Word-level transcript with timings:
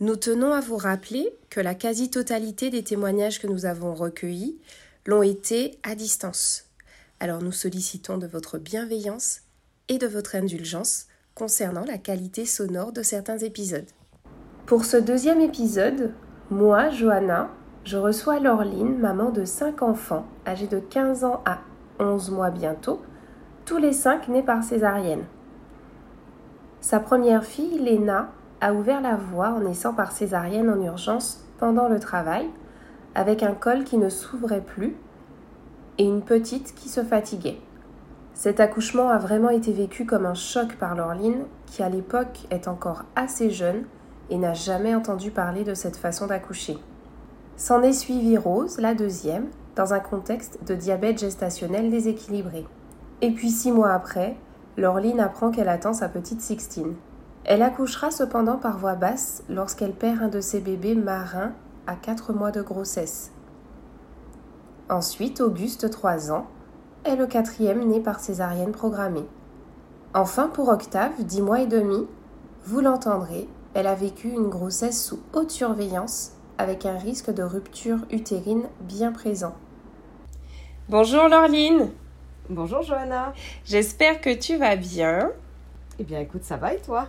Nous 0.00 0.16
tenons 0.16 0.52
à 0.52 0.60
vous 0.60 0.76
rappeler 0.76 1.32
que 1.50 1.60
la 1.60 1.76
quasi-totalité 1.76 2.68
des 2.68 2.82
témoignages 2.82 3.40
que 3.40 3.46
nous 3.46 3.64
avons 3.64 3.94
recueillis 3.94 4.58
l'ont 5.06 5.22
été 5.22 5.78
à 5.84 5.94
distance. 5.94 6.64
Alors 7.20 7.40
nous 7.40 7.52
sollicitons 7.52 8.18
de 8.18 8.26
votre 8.26 8.58
bienveillance 8.58 9.42
et 9.88 9.98
de 9.98 10.08
votre 10.08 10.34
indulgence 10.34 11.06
concernant 11.36 11.84
la 11.84 11.96
qualité 11.96 12.44
sonore 12.44 12.90
de 12.90 13.04
certains 13.04 13.38
épisodes. 13.38 13.86
Pour 14.66 14.84
ce 14.84 14.96
deuxième 14.96 15.40
épisode, 15.40 16.12
moi, 16.50 16.90
Johanna, 16.90 17.50
je 17.84 17.96
reçois 17.96 18.40
Laureline, 18.40 18.98
maman 18.98 19.30
de 19.30 19.44
5 19.44 19.80
enfants, 19.82 20.26
âgés 20.44 20.66
de 20.66 20.80
15 20.80 21.22
ans 21.22 21.40
à 21.44 21.60
11 22.00 22.30
mois 22.30 22.50
bientôt, 22.50 23.00
tous 23.64 23.78
les 23.78 23.92
5 23.92 24.26
nés 24.26 24.42
par 24.42 24.64
césarienne. 24.64 25.24
Sa 26.80 26.98
première 26.98 27.44
fille, 27.44 27.78
Léna, 27.78 28.32
a 28.60 28.72
ouvert 28.72 29.00
la 29.00 29.16
voie 29.16 29.50
en 29.50 29.60
naissant 29.60 29.92
par 29.92 30.12
césarienne 30.12 30.70
en 30.70 30.80
urgence 30.82 31.44
pendant 31.58 31.88
le 31.88 32.00
travail, 32.00 32.48
avec 33.14 33.42
un 33.42 33.52
col 33.52 33.84
qui 33.84 33.98
ne 33.98 34.08
s'ouvrait 34.08 34.60
plus 34.60 34.96
et 35.98 36.04
une 36.04 36.22
petite 36.22 36.74
qui 36.74 36.88
se 36.88 37.02
fatiguait. 37.02 37.60
Cet 38.34 38.58
accouchement 38.58 39.10
a 39.10 39.18
vraiment 39.18 39.50
été 39.50 39.72
vécu 39.72 40.06
comme 40.06 40.26
un 40.26 40.34
choc 40.34 40.74
par 40.76 40.96
Laureline, 40.96 41.44
qui 41.66 41.82
à 41.82 41.88
l'époque 41.88 42.46
est 42.50 42.66
encore 42.66 43.04
assez 43.14 43.50
jeune 43.50 43.84
et 44.30 44.38
n'a 44.38 44.54
jamais 44.54 44.94
entendu 44.94 45.30
parler 45.30 45.62
de 45.62 45.74
cette 45.74 45.96
façon 45.96 46.26
d'accoucher. 46.26 46.76
S'en 47.56 47.82
est 47.82 47.92
suivie 47.92 48.36
Rose, 48.36 48.78
la 48.80 48.94
deuxième, 48.94 49.46
dans 49.76 49.94
un 49.94 50.00
contexte 50.00 50.64
de 50.66 50.74
diabète 50.74 51.18
gestationnel 51.18 51.90
déséquilibré. 51.90 52.66
Et 53.20 53.30
puis 53.30 53.50
six 53.50 53.70
mois 53.70 53.92
après, 53.92 54.36
Laureline 54.76 55.20
apprend 55.20 55.50
qu'elle 55.50 55.68
attend 55.68 55.92
sa 55.92 56.08
petite 56.08 56.40
Sixtine. 56.40 56.94
Elle 57.44 57.62
accouchera 57.62 58.10
cependant 58.10 58.56
par 58.56 58.78
voie 58.78 58.94
basse 58.94 59.42
lorsqu'elle 59.50 59.92
perd 59.92 60.22
un 60.22 60.28
de 60.28 60.40
ses 60.40 60.60
bébés 60.60 60.94
marins 60.94 61.52
à 61.86 61.94
quatre 61.94 62.32
mois 62.32 62.50
de 62.50 62.62
grossesse. 62.62 63.32
Ensuite, 64.88 65.40
Auguste, 65.40 65.90
3 65.90 66.32
ans, 66.32 66.46
est 67.04 67.16
le 67.16 67.26
quatrième 67.26 67.86
né 67.86 68.00
par 68.00 68.20
césarienne 68.20 68.72
programmée. 68.72 69.26
Enfin, 70.14 70.48
pour 70.48 70.68
Octave, 70.68 71.12
10 71.18 71.42
mois 71.42 71.60
et 71.60 71.66
demi, 71.66 72.06
vous 72.64 72.80
l'entendrez, 72.80 73.46
elle 73.74 73.86
a 73.86 73.94
vécu 73.94 74.28
une 74.28 74.48
grossesse 74.48 75.04
sous 75.04 75.20
haute 75.34 75.50
surveillance 75.50 76.32
avec 76.56 76.86
un 76.86 76.96
risque 76.96 77.30
de 77.30 77.42
rupture 77.42 77.98
utérine 78.10 78.62
bien 78.80 79.12
présent. 79.12 79.54
Bonjour 80.88 81.28
Laureline. 81.28 81.90
Bonjour 82.48 82.82
Johanna. 82.82 83.32
J'espère 83.64 84.20
que 84.20 84.34
tu 84.34 84.56
vas 84.56 84.76
bien. 84.76 85.30
Eh 86.00 86.02
bien 86.02 86.18
écoute, 86.18 86.42
ça 86.42 86.56
va 86.56 86.74
et 86.74 86.78
toi? 86.78 87.08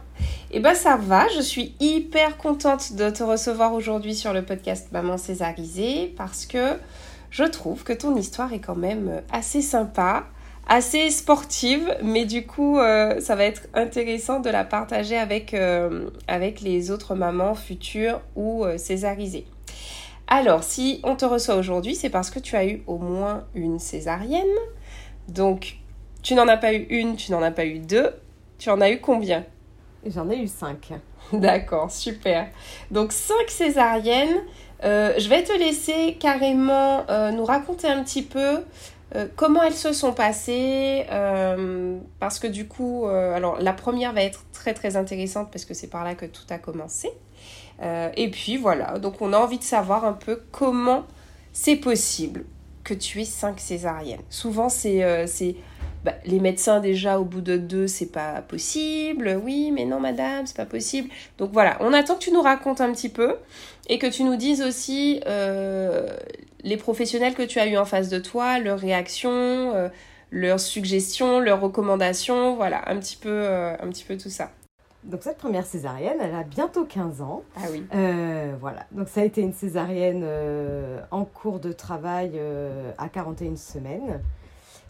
Eh 0.51 0.59
bien 0.59 0.75
ça 0.75 0.95
va, 0.95 1.27
je 1.35 1.41
suis 1.41 1.73
hyper 1.79 2.37
contente 2.37 2.93
de 2.93 3.09
te 3.09 3.23
recevoir 3.23 3.73
aujourd'hui 3.73 4.13
sur 4.13 4.31
le 4.31 4.45
podcast 4.45 4.89
Maman 4.91 5.17
Césarisée 5.17 6.13
parce 6.15 6.45
que 6.45 6.77
je 7.31 7.43
trouve 7.45 7.83
que 7.83 7.93
ton 7.93 8.15
histoire 8.15 8.53
est 8.53 8.59
quand 8.59 8.75
même 8.75 9.23
assez 9.31 9.63
sympa, 9.63 10.25
assez 10.67 11.09
sportive, 11.09 11.97
mais 12.03 12.25
du 12.25 12.45
coup, 12.45 12.77
euh, 12.77 13.19
ça 13.19 13.35
va 13.35 13.45
être 13.45 13.63
intéressant 13.73 14.39
de 14.39 14.51
la 14.51 14.63
partager 14.63 15.17
avec, 15.17 15.55
euh, 15.55 16.11
avec 16.27 16.61
les 16.61 16.91
autres 16.91 17.15
mamans 17.15 17.55
futures 17.55 18.21
ou 18.35 18.65
euh, 18.65 18.77
césarisées. 18.77 19.47
Alors, 20.27 20.63
si 20.63 21.01
on 21.03 21.15
te 21.15 21.25
reçoit 21.25 21.55
aujourd'hui, 21.55 21.95
c'est 21.95 22.11
parce 22.11 22.29
que 22.29 22.39
tu 22.39 22.55
as 22.55 22.67
eu 22.67 22.83
au 22.85 22.99
moins 22.99 23.45
une 23.55 23.79
césarienne. 23.79 24.45
Donc, 25.27 25.77
tu 26.21 26.35
n'en 26.35 26.47
as 26.47 26.57
pas 26.57 26.73
eu 26.73 26.85
une, 26.89 27.15
tu 27.15 27.31
n'en 27.31 27.41
as 27.41 27.51
pas 27.51 27.65
eu 27.65 27.79
deux. 27.79 28.11
Tu 28.57 28.69
en 28.69 28.81
as 28.81 28.89
eu 28.89 28.99
combien? 28.99 29.45
J'en 30.05 30.29
ai 30.29 30.37
eu 30.37 30.47
cinq. 30.47 30.93
D'accord, 31.33 31.91
super. 31.91 32.47
Donc, 32.91 33.11
cinq 33.11 33.49
césariennes. 33.49 34.41
Euh, 34.83 35.13
je 35.17 35.29
vais 35.29 35.43
te 35.43 35.53
laisser 35.53 36.17
carrément 36.19 37.05
euh, 37.09 37.31
nous 37.31 37.45
raconter 37.45 37.87
un 37.87 38.03
petit 38.03 38.21
peu 38.21 38.63
euh, 39.15 39.27
comment 39.35 39.63
elles 39.63 39.73
se 39.73 39.93
sont 39.93 40.13
passées, 40.13 41.05
parce 42.19 42.39
que 42.39 42.47
du 42.47 42.67
coup, 42.67 43.05
alors 43.07 43.59
la 43.59 43.73
première 43.73 44.13
va 44.13 44.23
être 44.23 44.43
très 44.51 44.73
très 44.73 44.95
intéressante 44.97 45.49
parce 45.51 45.65
que 45.65 45.73
c'est 45.73 45.87
par 45.87 46.03
là 46.03 46.15
que 46.15 46.25
tout 46.25 46.45
a 46.49 46.57
commencé. 46.57 47.09
et 47.81 48.29
puis 48.31 48.57
voilà, 48.57 48.99
donc 48.99 49.21
on 49.21 49.31
a 49.31 49.37
envie 49.37 49.59
de 49.59 49.63
savoir 49.63 50.05
un 50.05 50.13
peu 50.13 50.41
comment 50.51 51.05
c'est 51.53 51.77
possible 51.77 52.45
que 52.83 52.93
tu 52.93 53.21
aies 53.21 53.25
cinq 53.25 53.59
césariennes. 53.59 54.21
Souvent, 54.29 54.69
c'est 54.69 55.55
bah, 56.05 56.13
les 56.23 56.39
médecins 56.39 56.81
déjà 56.81 57.19
au 57.19 57.23
bout 57.23 57.41
de 57.41 57.57
deux, 57.57 57.87
c'est 57.87 58.11
pas 58.11 58.43
possible. 58.43 59.41
Oui, 59.43 59.71
mais 59.71 59.85
non, 59.85 59.99
madame, 59.99 60.45
c'est 60.45 60.55
pas 60.55 60.67
possible. 60.67 61.09
Donc 61.39 61.49
voilà, 61.51 61.77
on 61.79 61.93
attend 61.93 62.13
que 62.13 62.19
tu 62.19 62.31
nous 62.31 62.43
racontes 62.43 62.79
un 62.79 62.91
petit 62.91 63.09
peu 63.09 63.37
et 63.89 63.97
que 63.97 64.05
tu 64.05 64.23
nous 64.23 64.35
dises 64.35 64.61
aussi 64.61 65.19
euh, 65.25 66.07
les 66.63 66.77
professionnels 66.77 67.33
que 67.33 67.41
tu 67.41 67.57
as 67.57 67.65
eu 67.65 67.75
en 67.75 67.85
face 67.85 68.09
de 68.09 68.19
toi, 68.19 68.59
leurs 68.59 68.77
réactions, 68.77 69.31
euh, 69.73 69.89
leurs 70.29 70.59
suggestions, 70.59 71.39
leurs 71.39 71.59
recommandations, 71.59 72.55
voilà, 72.55 72.87
un 72.87 72.99
petit 72.99 73.17
peu, 73.17 73.31
euh, 73.31 73.73
un 73.73 73.87
petit 73.87 74.03
peu 74.03 74.15
tout 74.15 74.29
ça. 74.29 74.51
Donc 75.05 75.23
cette 75.23 75.39
première 75.39 75.65
césarienne, 75.65 76.17
elle 76.21 76.35
a 76.35 76.43
bientôt 76.43 76.85
15 76.85 77.21
ans. 77.21 77.41
Ah 77.55 77.61
oui. 77.71 77.83
voilà. 78.59 78.85
Donc 78.91 79.09
ça 79.09 79.21
a 79.21 79.23
été 79.23 79.41
une 79.41 79.53
césarienne 79.53 80.23
en 81.09 81.25
cours 81.25 81.59
de 81.59 81.71
travail 81.71 82.39
à 82.99 83.09
41 83.09 83.55
semaines. 83.55 84.21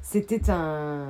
C'était 0.07 0.51
un, 0.51 1.07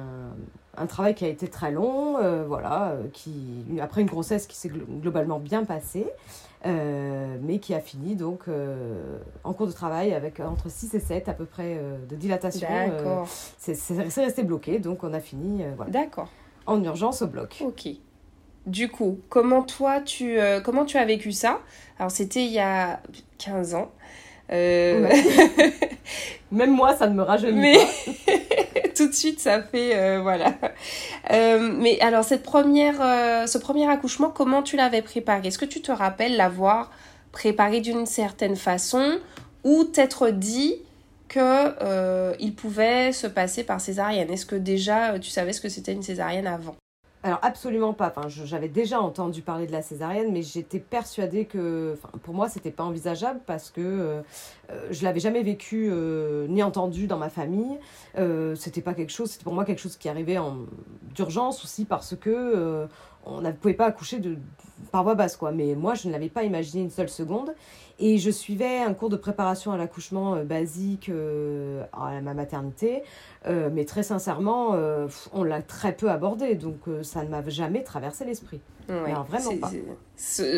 un, 0.78 0.86
travail 0.86 1.16
qui 1.16 1.26
a 1.26 1.28
été 1.28 1.50
très 1.50 1.70
long, 1.70 2.18
euh, 2.18 2.46
voilà, 2.48 2.92
euh, 2.92 3.08
qui, 3.12 3.66
après 3.82 4.00
une 4.00 4.08
grossesse 4.08 4.48
qui 4.48 4.56
s'est 4.56 4.70
globalement 4.70 5.38
bien 5.38 5.66
passée, 5.66 6.08
euh, 6.66 7.36
mais 7.42 7.60
qui 7.60 7.74
a 7.74 7.82
fini 7.82 8.16
donc 8.16 8.44
en 9.44 9.52
cours 9.52 9.68
de 9.68 9.74
travail 9.74 10.14
avec 10.14 10.40
entre 10.40 10.72
6 10.72 10.94
et 10.94 11.02
7 11.02 11.28
à 11.28 11.34
peu 11.34 11.44
près 11.44 11.78
de 12.10 12.16
dilatation. 12.16 12.70
D'accord. 12.70 13.28
c'est 13.58 14.22
resté 14.22 14.44
bloqué, 14.44 14.80
donc 14.80 15.04
on 15.04 15.14
a 15.14 15.20
fini 15.20 15.62
voilà, 15.76 15.92
D'accord. 15.92 16.30
en 16.66 16.82
urgence 16.82 17.22
au 17.22 17.28
bloc. 17.28 17.64
Ok. 17.66 17.90
Du 18.66 18.88
coup, 18.90 19.20
comment 19.28 19.62
toi 19.64 20.00
tu, 20.00 20.38
comment 20.64 20.86
tu 20.86 20.96
as 20.98 21.06
vécu 21.06 21.34
ça? 21.34 21.60
Alors 22.00 22.12
c'était 22.12 22.46
il 22.46 22.52
y 22.54 22.60
a 22.60 23.02
15 23.40 23.76
ans. 23.76 23.92
Même 26.52 26.72
moi, 26.72 26.96
ça 26.96 27.08
ne 27.08 27.16
me 27.16 27.24
rajeunit 27.24 27.60
mais... 27.60 27.78
pas. 28.26 28.32
tout 28.96 29.08
de 29.08 29.14
suite, 29.14 29.40
ça 29.40 29.62
fait 29.62 29.96
euh, 29.96 30.22
voilà. 30.22 30.54
Euh, 31.32 31.74
mais 31.80 32.00
alors 32.02 32.24
cette 32.24 32.44
première, 32.44 33.02
euh, 33.02 33.48
ce 33.48 33.58
premier 33.58 33.90
accouchement, 33.90 34.30
comment 34.30 34.62
tu 34.62 34.78
l'avais 34.78 35.02
préparé? 35.02 35.48
Est-ce 35.48 35.58
que 35.58 35.66
tu 35.66 35.82
te 35.82 35.92
rappelles 35.92 36.36
l'avoir 36.38 36.92
préparé 37.32 37.82
d'une 37.82 38.06
certaine 38.06 38.56
façon 38.56 39.20
ou 39.64 39.84
t'être 39.86 40.30
dit 40.30 40.76
que 41.28 42.36
il 42.40 42.54
pouvait 42.54 43.12
se 43.12 43.26
passer 43.26 43.64
par 43.64 43.82
césarienne? 43.82 44.32
Est-ce 44.32 44.46
que 44.46 44.56
déjà 44.56 45.18
tu 45.20 45.32
savais 45.32 45.52
ce 45.52 45.62
que 45.62 45.70
c'était 45.70 45.94
une 45.94 46.04
césarienne 46.04 46.48
avant? 46.48 46.76
Alors 47.26 47.40
absolument 47.42 47.94
pas. 47.94 48.14
J'avais 48.28 48.70
déjà 48.70 49.02
entendu 49.02 49.42
parler 49.42 49.66
de 49.66 49.72
la 49.72 49.82
césarienne, 49.82 50.32
mais 50.32 50.44
j'étais 50.44 50.78
persuadée 50.78 51.46
que, 51.46 51.98
pour 52.22 52.36
moi, 52.36 52.50
c'était 52.50 52.70
pas 52.70 52.84
envisageable 52.84 53.40
parce 53.48 53.72
que 53.72 53.82
euh, 53.82 54.22
euh, 54.70 54.88
je 54.92 55.04
l'avais 55.04 55.20
jamais 55.20 55.42
vécu 55.42 55.90
euh, 55.90 56.46
ni 56.48 56.62
entendu 56.62 57.08
dans 57.08 57.18
ma 57.18 57.30
famille. 57.30 57.80
c'était 58.56 58.82
pas 58.82 58.94
quelque 58.94 59.12
chose. 59.12 59.32
C'était 59.32 59.44
pour 59.44 59.54
moi 59.54 59.66
quelque 59.66 59.82
chose 59.82 59.98
qui 59.98 60.08
arrivait 60.08 60.38
en 60.38 60.58
d'urgence 61.16 61.64
aussi 61.64 61.86
parce 61.86 62.16
que 62.16 62.88
on 63.26 63.42
ne 63.42 63.52
pouvait 63.52 63.74
pas 63.74 63.86
accoucher 63.86 64.20
de, 64.20 64.38
par 64.92 65.04
voie 65.04 65.16
basse, 65.16 65.36
quoi. 65.36 65.52
Mais 65.52 65.76
moi, 65.76 65.94
je 65.94 66.08
ne 66.08 66.14
l'avais 66.14 66.30
pas 66.30 66.44
imaginé 66.44 66.84
une 66.84 66.90
seule 66.90 67.10
seconde. 67.10 67.54
Et 67.98 68.18
je 68.18 68.30
suivais 68.30 68.80
un 68.80 68.94
cours 68.94 69.10
de 69.10 69.16
préparation 69.16 69.72
à 69.72 69.78
l'accouchement 69.78 70.44
basique 70.44 71.10
à 71.94 72.22
ma 72.22 72.34
maternité. 72.34 73.04
mais 73.46 73.86
très 73.86 74.04
sincèrement, 74.04 74.76
on 75.32 75.44
l'a 75.46 75.62
très 75.62 75.94
peu 75.94 76.12
abordé. 76.12 76.56
Donc, 76.56 76.80
ça 77.04 77.24
ne 77.24 77.30
m'a 77.30 77.42
jamais 77.48 77.84
traversé 77.84 78.26
l'esprit. 78.26 78.60
vraiment 79.24 79.58
pas. 79.62 79.72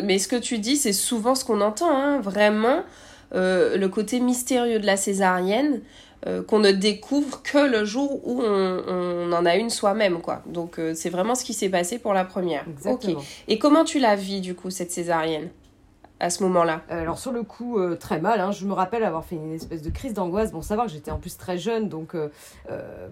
mais 0.02 0.18
ce 0.18 0.26
que 0.26 0.34
tu 0.34 0.58
dis, 0.58 0.76
c'est 0.76 0.92
souvent 0.92 1.36
ce 1.36 1.44
qu'on 1.44 1.60
entend. 1.60 1.96
Hein, 1.96 2.20
vraiment, 2.20 2.82
le 3.32 3.86
côté 3.86 4.20
mystérieux 4.20 4.78
de 4.78 4.86
la 4.86 4.96
césarienne. 4.96 5.80
Euh, 6.26 6.42
qu'on 6.42 6.58
ne 6.58 6.72
découvre 6.72 7.44
que 7.44 7.58
le 7.58 7.84
jour 7.84 8.26
où 8.26 8.42
on, 8.42 9.32
en 9.32 9.46
a 9.46 9.54
une 9.54 9.70
soi-même, 9.70 10.20
quoi. 10.20 10.42
Donc 10.46 10.80
euh, 10.80 10.92
c'est 10.92 11.10
vraiment 11.10 11.36
ce 11.36 11.44
qui 11.44 11.54
s'est 11.54 11.68
passé 11.68 12.00
pour 12.00 12.12
la 12.12 12.24
première. 12.24 12.64
Exactement. 12.68 13.22
Et 13.46 13.60
comment 13.60 13.84
tu 13.84 14.00
la 14.00 14.16
vis 14.16 14.40
du 14.40 14.56
coup 14.56 14.70
cette 14.70 14.90
césarienne? 14.90 15.48
À 16.20 16.30
ce 16.30 16.42
moment-là 16.44 16.82
euh, 16.90 17.02
Alors 17.02 17.18
sur 17.18 17.32
le 17.32 17.42
coup, 17.42 17.78
euh, 17.78 17.96
très 17.96 18.20
mal. 18.20 18.40
Hein. 18.40 18.52
Je 18.52 18.66
me 18.66 18.72
rappelle 18.72 19.04
avoir 19.04 19.24
fait 19.24 19.36
une 19.36 19.52
espèce 19.52 19.82
de 19.82 19.90
crise 19.90 20.14
d'angoisse. 20.14 20.52
Bon, 20.52 20.62
savoir 20.62 20.86
que 20.86 20.92
j'étais 20.92 21.10
en 21.10 21.18
plus 21.18 21.36
très 21.36 21.58
jeune, 21.58 21.88
donc 21.88 22.14
euh, 22.14 22.28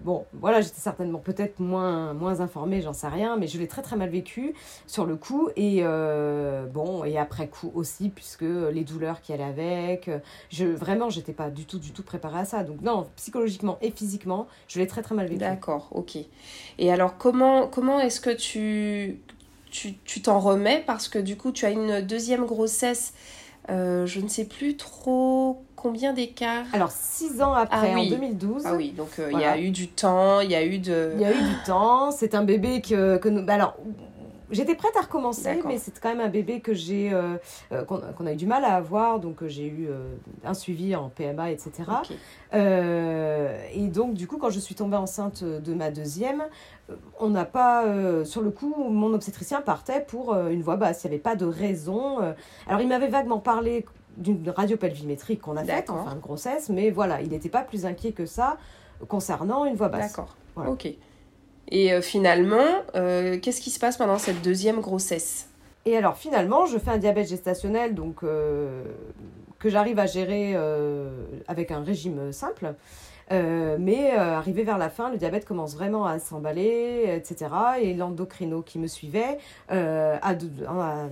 bon, 0.03 0.25
voilà, 0.33 0.61
j'étais 0.61 0.79
certainement 0.79 1.19
peut-être 1.19 1.59
moins, 1.59 2.13
moins 2.13 2.41
informée, 2.41 2.81
j'en 2.81 2.93
sais 2.93 3.07
rien, 3.07 3.37
mais 3.37 3.47
je 3.47 3.57
l'ai 3.57 3.67
très 3.67 3.81
très 3.81 3.95
mal 3.95 4.09
vécu 4.09 4.53
sur 4.85 5.05
le 5.05 5.15
coup. 5.15 5.49
Et 5.55 5.83
bon, 6.73 7.03
et 7.03 7.17
après 7.17 7.47
coup 7.47 7.71
aussi, 7.73 8.09
puisque 8.09 8.41
les 8.41 8.83
douleurs 8.83 9.21
qui 9.21 9.33
allaient 9.33 9.43
avec, 9.43 10.09
je, 10.49 10.65
vraiment, 10.65 11.09
j'étais 11.09 11.33
pas 11.33 11.49
du 11.49 11.65
tout, 11.65 11.79
du 11.79 11.91
tout 11.91 12.03
préparée 12.03 12.39
à 12.39 12.45
ça. 12.45 12.63
Donc 12.63 12.81
non, 12.81 13.07
psychologiquement 13.15 13.77
et 13.81 13.91
physiquement, 13.91 14.47
je 14.67 14.79
l'ai 14.79 14.87
très 14.87 15.01
très 15.01 15.15
mal 15.15 15.27
vécu. 15.27 15.39
D'accord, 15.39 15.89
ok. 15.91 16.17
Et 16.77 16.91
alors 16.91 17.17
comment, 17.17 17.67
comment 17.67 17.99
est-ce 17.99 18.21
que 18.21 18.29
tu 18.29 19.19
tu 19.69 20.21
t'en 20.21 20.39
remets 20.39 20.83
parce 20.85 21.07
que 21.07 21.19
du 21.19 21.37
coup, 21.37 21.51
tu 21.51 21.65
as 21.65 21.71
une 21.71 22.01
deuxième 22.01 22.45
grossesse. 22.45 23.13
Euh, 23.69 24.05
je 24.05 24.21
ne 24.21 24.29
sais 24.29 24.45
plus 24.45 24.77
trop 24.77 25.61
combien 25.75 26.13
d'écart. 26.13 26.65
Alors, 26.71 26.91
six 26.91 27.41
ans 27.41 27.53
après, 27.53 27.91
ah 27.93 27.99
en 27.99 28.05
2012. 28.05 28.63
Ah 28.65 28.75
oui, 28.75 28.91
donc 28.91 29.09
euh, 29.19 29.29
il 29.33 29.39
y 29.39 29.43
a 29.43 29.57
eu 29.57 29.71
du 29.71 29.89
temps, 29.89 30.39
il 30.39 30.51
y 30.51 30.55
a 30.55 30.63
eu 30.63 30.79
de... 30.79 31.11
Il 31.15 31.21
y 31.21 31.25
a 31.25 31.31
eu 31.31 31.41
du 31.41 31.55
temps, 31.65 32.11
c'est 32.11 32.33
un 32.33 32.43
bébé 32.43 32.81
que, 32.81 33.17
que 33.17 33.27
nous... 33.27 33.43
Bah, 33.43 33.55
alors, 33.55 33.75
J'étais 34.49 34.75
prête 34.75 34.95
à 34.95 35.01
recommencer, 35.01 35.61
mais 35.65 35.77
c'est 35.77 35.99
quand 35.99 36.09
même 36.09 36.21
un 36.21 36.29
bébé 36.29 36.61
que 36.61 36.73
j'ai, 36.73 37.11
euh, 37.11 37.37
euh, 37.71 37.83
qu'on 37.83 38.25
a 38.25 38.33
eu 38.33 38.35
du 38.35 38.45
mal 38.45 38.63
à 38.63 38.75
avoir, 38.75 39.19
donc 39.19 39.43
euh, 39.43 39.47
j'ai 39.47 39.67
eu 39.67 39.89
un 40.45 40.53
suivi 40.53 40.95
en 40.95 41.09
PMA, 41.09 41.51
etc. 41.51 41.73
et 42.53 43.87
donc 43.87 44.13
du 44.13 44.27
coup, 44.27 44.37
quand 44.37 44.49
je 44.49 44.59
suis 44.59 44.75
tombée 44.75 44.95
enceinte 44.97 45.43
de 45.43 45.73
ma 45.73 45.91
deuxième, 45.91 46.43
on 47.19 47.29
n'a 47.29 47.45
pas, 47.45 47.83
sur 48.23 48.41
le 48.41 48.51
coup, 48.51 48.73
mon 48.89 49.13
obstétricien 49.13 49.61
partait 49.61 50.01
pour 50.01 50.35
une 50.35 50.61
voix 50.61 50.77
basse. 50.77 51.03
Il 51.03 51.07
n'y 51.07 51.15
avait 51.15 51.21
pas 51.21 51.35
de 51.35 51.45
raison. 51.45 52.19
alors 52.67 52.81
il 52.81 52.87
m'avait 52.87 53.09
vaguement 53.09 53.39
parlé 53.39 53.85
d'une 54.15 54.49
radiopelvimétrie 54.49 55.37
qu'on 55.37 55.57
a 55.57 55.63
faite 55.63 55.89
en 55.89 56.03
fin 56.05 56.15
de 56.15 56.21
grossesse, 56.21 56.69
mais 56.69 56.89
voilà, 56.89 57.21
il 57.21 57.29
n'était 57.29 57.49
pas 57.49 57.63
plus 57.63 57.85
inquiet 57.85 58.13
que 58.13 58.25
ça 58.25 58.57
concernant 59.07 59.65
une 59.65 59.75
voix 59.75 59.89
basse. 59.89 60.15
D'accord. 60.15 60.35
Ok. 60.55 60.87
Et 61.69 61.93
euh, 61.93 62.01
finalement, 62.01 62.83
euh, 62.95 63.37
qu'est-ce 63.39 63.61
qui 63.61 63.69
se 63.69 63.79
passe 63.79 63.97
pendant 63.97 64.17
cette 64.17 64.41
deuxième 64.41 64.79
grossesse? 64.79 65.49
Et 65.85 65.97
alors 65.97 66.17
finalement, 66.17 66.65
je 66.65 66.77
fais 66.77 66.91
un 66.91 66.97
diabète 66.97 67.29
gestationnel 67.29 67.95
donc, 67.95 68.23
euh, 68.23 68.83
que 69.59 69.69
j'arrive 69.69 69.99
à 69.99 70.05
gérer 70.05 70.55
avec 71.47 71.71
un 71.71 71.81
régime 71.81 72.31
simple. 72.31 72.75
mais 73.31 74.11
arrivé 74.11 74.63
vers 74.63 74.77
la 74.77 74.89
fin, 74.89 75.09
le 75.09 75.17
diabète 75.17 75.45
commence 75.45 75.75
vraiment 75.75 76.05
à 76.05 76.19
s'emballer, 76.19 77.05
etc. 77.15 77.51
Et 77.81 77.93
l'endocrino 77.93 78.61
qui 78.61 78.79
me 78.79 78.87
suivait 78.87 79.37
a, 79.69 80.19
a, 80.21 81.07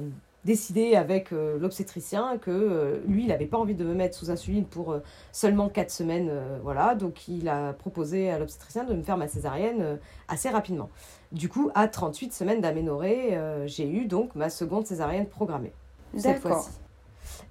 décidé 0.45 0.95
avec 0.95 1.33
euh, 1.33 1.57
l'obstétricien 1.57 2.37
que 2.37 2.51
euh, 2.51 2.99
lui, 3.07 3.23
il 3.23 3.27
n'avait 3.29 3.47
pas 3.47 3.57
envie 3.57 3.73
de 3.73 3.83
me 3.83 3.95
mettre 3.95 4.15
sous 4.15 4.29
insuline 4.29 4.63
pour 4.63 4.93
euh, 4.93 4.99
seulement 5.31 5.67
4 5.67 5.89
semaines. 5.89 6.31
voilà, 6.63 6.95
donc 6.95 7.27
il 7.27 7.49
a 7.49 7.73
proposé 7.73 8.29
à 8.29 8.37
l'obstétricien 8.37 8.83
de 8.83 8.93
me 8.93 9.01
faire 9.01 9.17
ma 9.17 9.27
césarienne 9.27 9.99
assez 10.27 10.49
rapidement. 10.49 10.89
Du 11.31 11.49
coup, 11.49 11.71
à 11.73 11.87
38 11.87 12.31
semaines 12.31 12.61
d'aménorrhée, 12.61 13.37
j'ai 13.65 13.89
eu 13.89 14.05
donc 14.05 14.35
ma 14.35 14.49
seconde 14.49 14.85
césarienne 14.85 15.25
programmée. 15.25 15.73
Cette 16.15 16.39
fois-ci. 16.39 16.69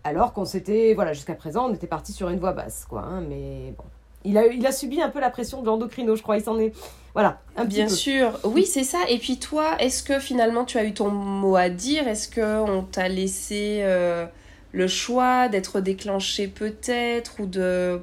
Alors 0.04 0.32
qu'on 0.32 0.44
s'était, 0.44 0.94
voilà, 0.94 1.12
jusqu'à 1.12 1.34
présent, 1.34 1.68
on 1.68 1.74
était 1.74 1.86
parti 1.86 2.12
sur 2.12 2.28
une 2.28 2.38
voie 2.38 2.52
basse, 2.52 2.86
quoi. 2.88 3.02
Hein, 3.02 3.22
mais 3.28 3.74
bon, 3.76 3.84
il 4.22 4.38
a, 4.38 4.46
il 4.46 4.64
a 4.66 4.72
subi 4.72 5.02
un 5.02 5.10
peu 5.10 5.20
la 5.20 5.30
pression 5.30 5.60
de 5.60 5.66
l'endocrino, 5.66 6.14
je 6.16 6.22
crois. 6.22 6.36
Il 6.36 6.44
s'en 6.44 6.58
est. 6.58 6.72
Voilà, 7.14 7.40
un 7.56 7.64
Bien 7.64 7.88
sûr, 7.88 8.40
oui, 8.42 8.66
c'est 8.66 8.82
ça. 8.82 8.98
Et 9.08 9.18
puis 9.18 9.38
toi, 9.38 9.76
est-ce 9.78 10.02
que 10.02 10.18
finalement 10.18 10.64
tu 10.64 10.78
as 10.78 10.84
eu 10.84 10.92
ton 10.92 11.10
mot 11.10 11.54
à 11.54 11.68
dire? 11.68 12.08
Est-ce 12.08 12.28
qu'on 12.28 12.82
t'a 12.82 13.08
laissé 13.08 13.78
euh, 13.82 14.26
le 14.72 14.88
choix 14.88 15.48
d'être 15.48 15.80
déclenché 15.80 16.48
peut-être 16.48 17.38
ou 17.38 17.46
de 17.46 18.00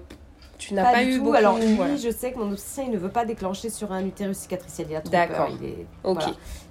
tu 0.61 0.75
n'as 0.75 0.91
pas, 0.91 1.03
eu 1.03 1.19
beaucoup... 1.19 1.33
Alors 1.33 1.57
oui, 1.59 1.97
je 1.97 2.11
sais 2.11 2.31
que 2.31 2.37
mon 2.37 2.51
obstétricien, 2.51 2.83
il 2.83 2.91
ne 2.91 2.97
veut 2.97 3.09
pas 3.09 3.25
déclencher 3.25 3.71
sur 3.71 3.91
un 3.91 4.05
utérus 4.05 4.37
cicatriciel. 4.37 4.87
Il 4.91 4.95
a 4.95 5.01
trop 5.01 5.11
peur. 5.11 5.49
Il, 5.59 5.67
est... 5.67 5.87
ok. 6.03 6.23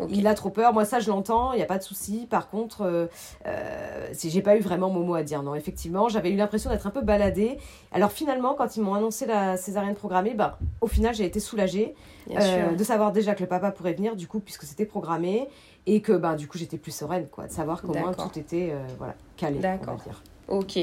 il 0.08 0.26
a 0.28 0.34
trop 0.34 0.50
peur. 0.50 0.72
Moi, 0.72 0.84
ça, 0.84 1.00
je 1.00 1.08
l'entends. 1.08 1.52
Il 1.52 1.56
n'y 1.56 1.62
a 1.62 1.66
pas 1.66 1.78
de 1.78 1.82
souci. 1.82 2.28
Par 2.30 2.48
contre, 2.50 2.82
euh, 2.82 3.06
euh, 3.46 4.08
si 4.12 4.30
j'ai 4.30 4.42
pas 4.42 4.56
eu 4.56 4.60
vraiment 4.60 4.90
mon 4.90 5.00
mot 5.00 5.16
à 5.16 5.24
dire. 5.24 5.42
Non, 5.42 5.56
effectivement, 5.56 6.08
j'avais 6.08 6.30
eu 6.30 6.36
l'impression 6.36 6.70
d'être 6.70 6.86
un 6.86 6.90
peu 6.90 7.00
baladée. 7.00 7.58
Alors 7.90 8.12
finalement, 8.12 8.54
quand 8.54 8.76
ils 8.76 8.82
m'ont 8.82 8.94
annoncé 8.94 9.26
la 9.26 9.56
césarienne 9.56 9.96
programmée, 9.96 10.34
bah, 10.34 10.60
au 10.80 10.86
final, 10.86 11.12
j'ai 11.12 11.24
été 11.24 11.40
soulagée 11.40 11.96
euh, 12.30 12.70
de 12.72 12.84
savoir 12.84 13.10
déjà 13.10 13.34
que 13.34 13.40
le 13.40 13.48
papa 13.48 13.72
pourrait 13.72 13.94
venir, 13.94 14.14
du 14.14 14.28
coup, 14.28 14.38
puisque 14.38 14.62
c'était 14.62 14.86
programmé. 14.86 15.48
Et 15.86 16.00
que 16.00 16.12
bah, 16.12 16.36
du 16.36 16.46
coup, 16.46 16.58
j'étais 16.58 16.78
plus 16.78 16.92
sereine, 16.92 17.26
quoi, 17.26 17.48
de 17.48 17.52
savoir 17.52 17.82
qu'au 17.82 17.94
moins 17.94 18.12
tout 18.12 18.38
était 18.38 18.72
voilà, 18.98 19.14
calé. 19.36 19.58
D'accord. 19.58 19.98
Ok. 20.46 20.78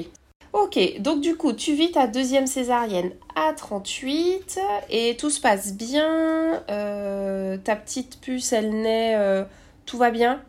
Ok, 0.54 0.80
donc 1.00 1.22
du 1.22 1.36
coup, 1.36 1.54
tu 1.54 1.74
vis 1.74 1.92
ta 1.92 2.08
deuxième 2.08 2.48
césarienne 2.48 3.12
à 3.36 3.54
38 3.54 4.60
et 4.90 5.18
tout 5.18 5.30
se 5.30 5.42
passe 5.42 5.74
bien. 5.74 6.64
Euh, 6.70 7.58
ta 7.58 7.76
petite 7.76 8.22
puce, 8.22 8.54
elle 8.54 8.82
naît, 8.82 9.16
euh, 9.18 9.44
tout 9.86 9.98
va 9.98 10.10
bien? 10.10 10.42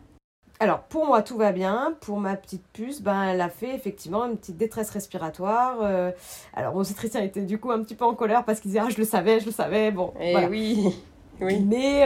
Alors, 0.61 0.83
pour 0.83 1.05
moi, 1.05 1.21
tout 1.21 1.37
va 1.37 1.51
bien. 1.51 1.95
Pour 2.01 2.19
ma 2.19 2.35
petite 2.35 2.65
puce, 2.73 3.01
ben, 3.01 3.23
elle 3.23 3.41
a 3.41 3.49
fait 3.49 3.75
effectivement 3.75 4.25
une 4.25 4.37
petite 4.37 4.57
détresse 4.57 4.89
respiratoire. 4.89 5.77
Euh, 5.81 6.11
alors, 6.53 6.73
mon 6.73 6.83
cétricien 6.83 7.21
était 7.21 7.41
du 7.41 7.59
coup 7.59 7.71
un 7.71 7.81
petit 7.83 7.95
peu 7.95 8.05
en 8.05 8.15
colère 8.15 8.45
parce 8.45 8.59
qu'il 8.59 8.71
disait 8.71 8.83
Ah, 8.83 8.89
je 8.89 8.97
le 8.97 9.05
savais, 9.05 9.39
je 9.39 9.45
le 9.45 9.51
savais. 9.51 9.91
Bon, 9.91 10.13
et 10.19 10.33
eh 10.37 10.45
oui. 10.47 10.95
oui. 11.41 11.59
Mais 11.65 12.05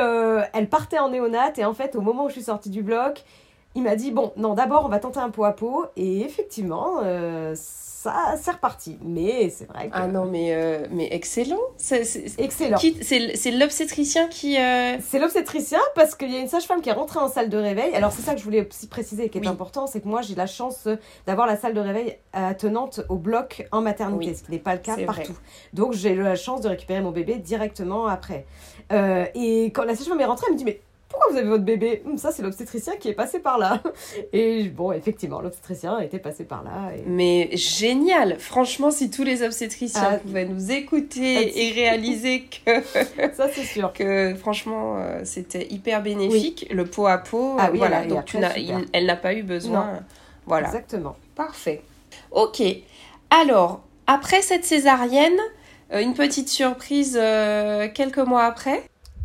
elle 0.53 0.67
partait 0.67 0.99
en 0.99 1.09
néonate 1.09 1.57
et 1.59 1.65
en 1.65 1.73
fait, 1.73 1.95
au 1.95 2.01
moment 2.01 2.25
où 2.25 2.27
je 2.27 2.33
suis 2.33 2.43
sortie 2.43 2.69
du 2.69 2.83
bloc, 2.83 3.23
il 3.75 3.83
m'a 3.83 3.95
dit 3.95 4.11
Bon, 4.11 4.33
non, 4.37 4.53
d'abord, 4.53 4.85
on 4.85 4.89
va 4.89 4.99
tenter 4.99 5.19
un 5.19 5.29
pot 5.29 5.45
à 5.45 5.53
pot. 5.53 5.85
Et 5.95 6.21
effectivement, 6.21 7.01
ça, 8.03 8.35
c'est 8.37 8.51
reparti. 8.51 8.97
Mais 9.01 9.49
c'est 9.49 9.65
vrai 9.65 9.87
que... 9.87 9.93
Ah 9.93 10.07
non, 10.07 10.25
mais, 10.25 10.53
euh, 10.53 10.85
mais 10.91 11.07
excellent. 11.11 11.61
C'est, 11.77 12.01
excellent. 12.37 12.77
c'est, 12.77 13.51
l'obstétricien 13.51 14.27
qui... 14.27 14.57
Euh, 14.57 14.97
c'est 14.99 15.19
l'obstétricien 15.19 15.79
parce 15.95 16.13
qu'il 16.15 16.29
y 16.29 16.35
a 16.35 16.39
une 16.39 16.49
sage-femme 16.49 16.81
qui 16.81 16.89
est 16.89 16.93
rentrée 16.93 17.19
en 17.19 17.29
salle 17.29 17.49
de 17.49 17.57
réveil. 17.57 17.95
Alors 17.95 18.11
c'est 18.11 18.21
ça 18.21 18.33
que 18.33 18.39
je 18.39 18.43
voulais 18.43 18.67
aussi 18.67 18.87
préciser 18.87 19.29
qui 19.29 19.37
est 19.37 19.47
important, 19.47 19.87
c'est 19.87 20.01
que 20.01 20.07
moi 20.07 20.21
j'ai 20.21 20.35
la 20.35 20.47
chance 20.47 20.89
d'avoir 21.25 21.47
la 21.47 21.55
salle 21.55 21.73
de 21.73 21.79
réveil 21.79 22.17
attenante 22.33 22.99
au 23.07 23.15
bloc 23.15 23.65
en 23.71 23.79
maternité, 23.79 24.35
ce 24.35 24.43
qui 24.43 24.51
n'est 24.51 24.59
pas 24.59 24.73
le 24.73 24.81
cas 24.81 24.97
partout. 25.05 25.37
Donc 25.71 25.93
j'ai 25.93 26.11
eu 26.11 26.21
la 26.21 26.35
chance 26.35 26.59
de 26.59 26.67
récupérer 26.67 26.99
mon 26.99 27.11
bébé 27.11 27.35
directement 27.35 28.07
après. 28.07 28.45
Euh, 28.91 29.25
et 29.33 29.67
quand 29.67 29.85
la 29.85 29.95
sage-femme 29.95 30.19
est 30.19 30.25
rentrée, 30.25 30.47
elle 30.49 30.55
me 30.55 30.57
dit 30.57 30.65
mais 30.65 30.81
pourquoi 31.13 31.31
vous 31.31 31.37
avez 31.37 31.47
votre 31.47 31.63
bébé 31.63 32.01
hum, 32.05 32.17
Ça, 32.17 32.31
c'est 32.31 32.41
l'obstétricien 32.41 32.95
qui 32.97 33.07
est 33.07 33.13
passé 33.13 33.39
par 33.39 33.59
là. 33.59 33.81
Et 34.33 34.63
bon, 34.63 34.91
effectivement, 34.91 35.41
l'obstétricien 35.41 35.99
était 35.99 36.19
passé 36.19 36.43
par 36.43 36.63
là. 36.63 36.91
Mais 37.05 37.49
génial 37.53 38.39
Franchement, 38.39 38.89
si 38.89 39.11
tous 39.11 39.23
les 39.23 39.43
obstétriciens 39.43 40.13
ah, 40.13 40.17
pouvaient 40.17 40.45
nous 40.45 40.71
écouter 40.71 41.67
et 41.67 41.71
réaliser 41.71 42.45
que. 42.65 42.81
Ça, 43.33 43.47
c'est 43.53 43.63
sûr. 43.63 43.93
Que 43.93 44.33
franchement, 44.35 44.97
euh, 44.97 45.21
c'était 45.23 45.67
hyper 45.71 46.01
bénéfique. 46.01 46.67
Le 46.71 46.85
pot 46.85 47.05
à 47.05 47.19
pot, 47.19 47.57
ah, 47.59 47.69
oui, 47.71 47.77
voilà. 47.77 48.05
donc, 48.05 48.25
tu 48.25 48.37
elle 48.91 49.05
n'a 49.05 49.15
pas 49.15 49.33
eu 49.33 49.43
besoin. 49.43 49.99
Voilà. 50.47 50.67
Exactement. 50.67 51.15
Parfait. 51.35 51.81
Ok. 52.31 52.61
Alors, 53.29 53.83
après 54.07 54.41
cette 54.41 54.65
césarienne, 54.65 55.39
euh, 55.93 56.01
une 56.01 56.13
petite 56.13 56.49
surprise 56.49 57.17
euh, 57.21 57.87
quelques 57.93 58.17
mois 58.17 58.45
après. 58.45 58.83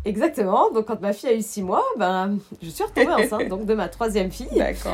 Exactement. 0.09 0.71
Donc, 0.71 0.85
quand 0.85 1.01
ma 1.01 1.13
fille 1.13 1.29
a 1.29 1.33
eu 1.33 1.41
six 1.41 1.61
mois, 1.61 1.83
ben, 1.97 2.37
je 2.61 2.69
suis 2.69 2.83
retombée 2.83 3.11
enceinte 3.23 3.47
donc 3.47 3.65
de 3.65 3.73
ma 3.73 3.87
troisième 3.87 4.31
fille. 4.31 4.47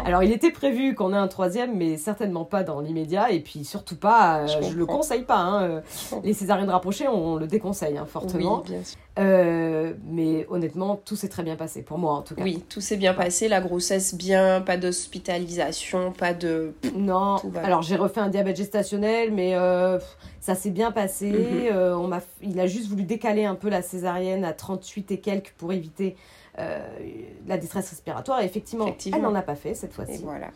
Alors, 0.05 0.24
il 0.24 0.31
était 0.31 0.51
prévu 0.51 0.93
qu'on 0.95 1.13
ait 1.13 1.17
un 1.17 1.27
troisième, 1.27 1.75
mais 1.75 1.98
certainement 1.98 2.45
pas 2.45 2.63
dans 2.63 2.81
l'immédiat. 2.81 3.31
Et 3.31 3.39
puis, 3.39 3.63
surtout 3.63 3.95
pas, 3.95 4.45
je, 4.48 4.57
ne 4.57 4.74
le 4.74 4.86
conseille 4.86 5.24
pas. 5.24 5.38
Hein. 5.38 5.63
Euh, 5.63 5.81
les 6.24 6.34
césariennes 6.34 6.69
rapprochées, 6.69 7.07
on 7.07 7.36
le 7.38 7.48
déconseille 7.48 7.98
hein, 7.98 8.05
fortement. 8.05 8.62
Oui, 8.63 8.72
bien 8.72 8.84
sûr. 8.84 8.98
Euh, 9.17 9.93
mais 10.05 10.45
honnêtement, 10.50 10.98
tout 10.98 11.15
s'est 11.15 11.29
très 11.29 11.43
bien 11.43 11.55
passé, 11.55 11.81
pour 11.81 11.98
moi 11.98 12.13
en 12.13 12.22
tout 12.22 12.36
cas. 12.36 12.43
Oui, 12.43 12.63
tout 12.67 12.81
s'est 12.81 12.98
bien 12.98 13.13
passé, 13.13 13.48
la 13.48 13.62
grossesse 13.62 14.13
bien, 14.13 14.62
pas 14.62 14.77
d'hospitalisation, 14.77 16.12
pas 16.12 16.34
de... 16.34 16.74
Non, 16.95 17.38
alors 17.63 17.81
j'ai 17.81 17.95
refait 17.95 18.19
un 18.19 18.27
diabète 18.27 18.57
gestationnel, 18.57 19.31
mais 19.31 19.55
euh, 19.55 20.00
ça 20.41 20.53
s'est 20.53 20.69
bien 20.69 20.91
passé. 20.91 21.31
Mhm. 21.31 21.38
Euh, 21.72 21.95
on 21.95 22.07
m'a, 22.07 22.19
il 22.41 22.60
a 22.60 22.67
juste 22.67 22.88
voulu 22.88 23.03
décaler 23.03 23.45
un 23.45 23.55
peu 23.55 23.69
la 23.69 23.81
césarienne 23.81 24.43
à 24.43 24.53
38 24.53 25.12
et 25.12 25.19
quelques 25.19 25.53
pour 25.57 25.72
éviter 25.72 26.15
la 26.57 27.57
détresse 27.57 27.89
respiratoire. 27.89 28.41
Et 28.41 28.45
effectivement, 28.45 28.88
elle 29.05 29.21
n'en 29.21 29.35
a 29.35 29.41
pas 29.41 29.55
fait 29.55 29.74
cette 29.74 29.93
fois-ci. 29.93 30.24
voilà. 30.24 30.51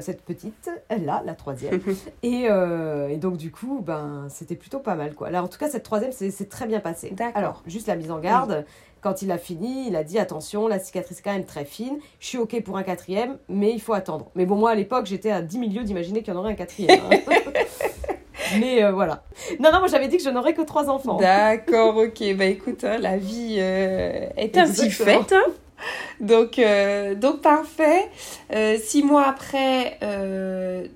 cette 0.00 0.22
petite, 0.22 0.70
elle 0.88 1.04
là, 1.04 1.22
la 1.24 1.34
troisième. 1.34 1.80
et, 2.22 2.44
et, 2.44 3.16
donc, 3.16 3.36
du 3.36 3.50
coup, 3.50 3.80
ben, 3.84 4.26
c'était 4.28 4.56
plutôt 4.56 4.78
pas 4.78 4.94
mal. 4.94 5.14
Quoi. 5.14 5.28
Alors, 5.28 5.44
en 5.44 5.48
tout 5.48 5.58
cas, 5.58 5.68
cette 5.68 5.82
troisième, 5.82 6.12
c'est 6.12 6.48
très 6.48 6.66
bien 6.66 6.80
passé. 6.80 7.14
Alors, 7.34 7.62
juste 7.66 7.86
la 7.86 7.96
mise 7.96 8.10
en 8.10 8.18
garde. 8.18 8.64
Quand 9.00 9.22
il 9.22 9.30
a 9.30 9.38
fini, 9.38 9.86
il 9.86 9.96
a 9.96 10.02
dit 10.02 10.18
attention, 10.18 10.66
la 10.66 10.80
cicatrice 10.80 11.20
est 11.20 11.22
quand 11.22 11.32
même 11.32 11.44
très 11.44 11.64
fine. 11.64 11.98
Je 12.18 12.26
suis 12.26 12.38
OK 12.38 12.60
pour 12.64 12.76
un 12.76 12.82
quatrième, 12.82 13.38
mais 13.48 13.70
il 13.72 13.80
faut 13.80 13.92
attendre. 13.92 14.30
Mais 14.34 14.44
bon, 14.44 14.56
moi 14.56 14.70
à 14.70 14.74
l'époque, 14.74 15.06
j'étais 15.06 15.30
à 15.30 15.40
10 15.40 15.58
milieux 15.58 15.84
d'imaginer 15.84 16.22
qu'il 16.22 16.34
y 16.34 16.36
en 16.36 16.40
aurait 16.40 16.52
un 16.52 16.56
quatrième. 16.56 17.00
Hein. 17.10 17.18
mais 18.58 18.82
euh, 18.82 18.92
voilà. 18.92 19.22
Non, 19.60 19.70
non, 19.72 19.80
moi 19.80 19.88
j'avais 19.88 20.08
dit 20.08 20.16
que 20.16 20.22
je 20.22 20.30
n'aurais 20.30 20.54
que 20.54 20.62
trois 20.62 20.88
enfants. 20.88 21.16
D'accord, 21.16 21.96
ok. 21.96 22.34
Bah 22.36 22.46
écoute, 22.46 22.84
hein, 22.84 22.98
la 22.98 23.16
vie 23.16 23.56
euh, 23.58 24.26
est 24.36 24.56
ainsi 24.56 24.90
faite. 24.90 25.32
Hein. 25.32 25.52
Donc, 26.20 26.58
euh, 26.58 27.14
donc 27.14 27.40
parfait. 27.40 28.08
six 28.78 29.02
mois 29.02 29.26
après, 29.26 29.98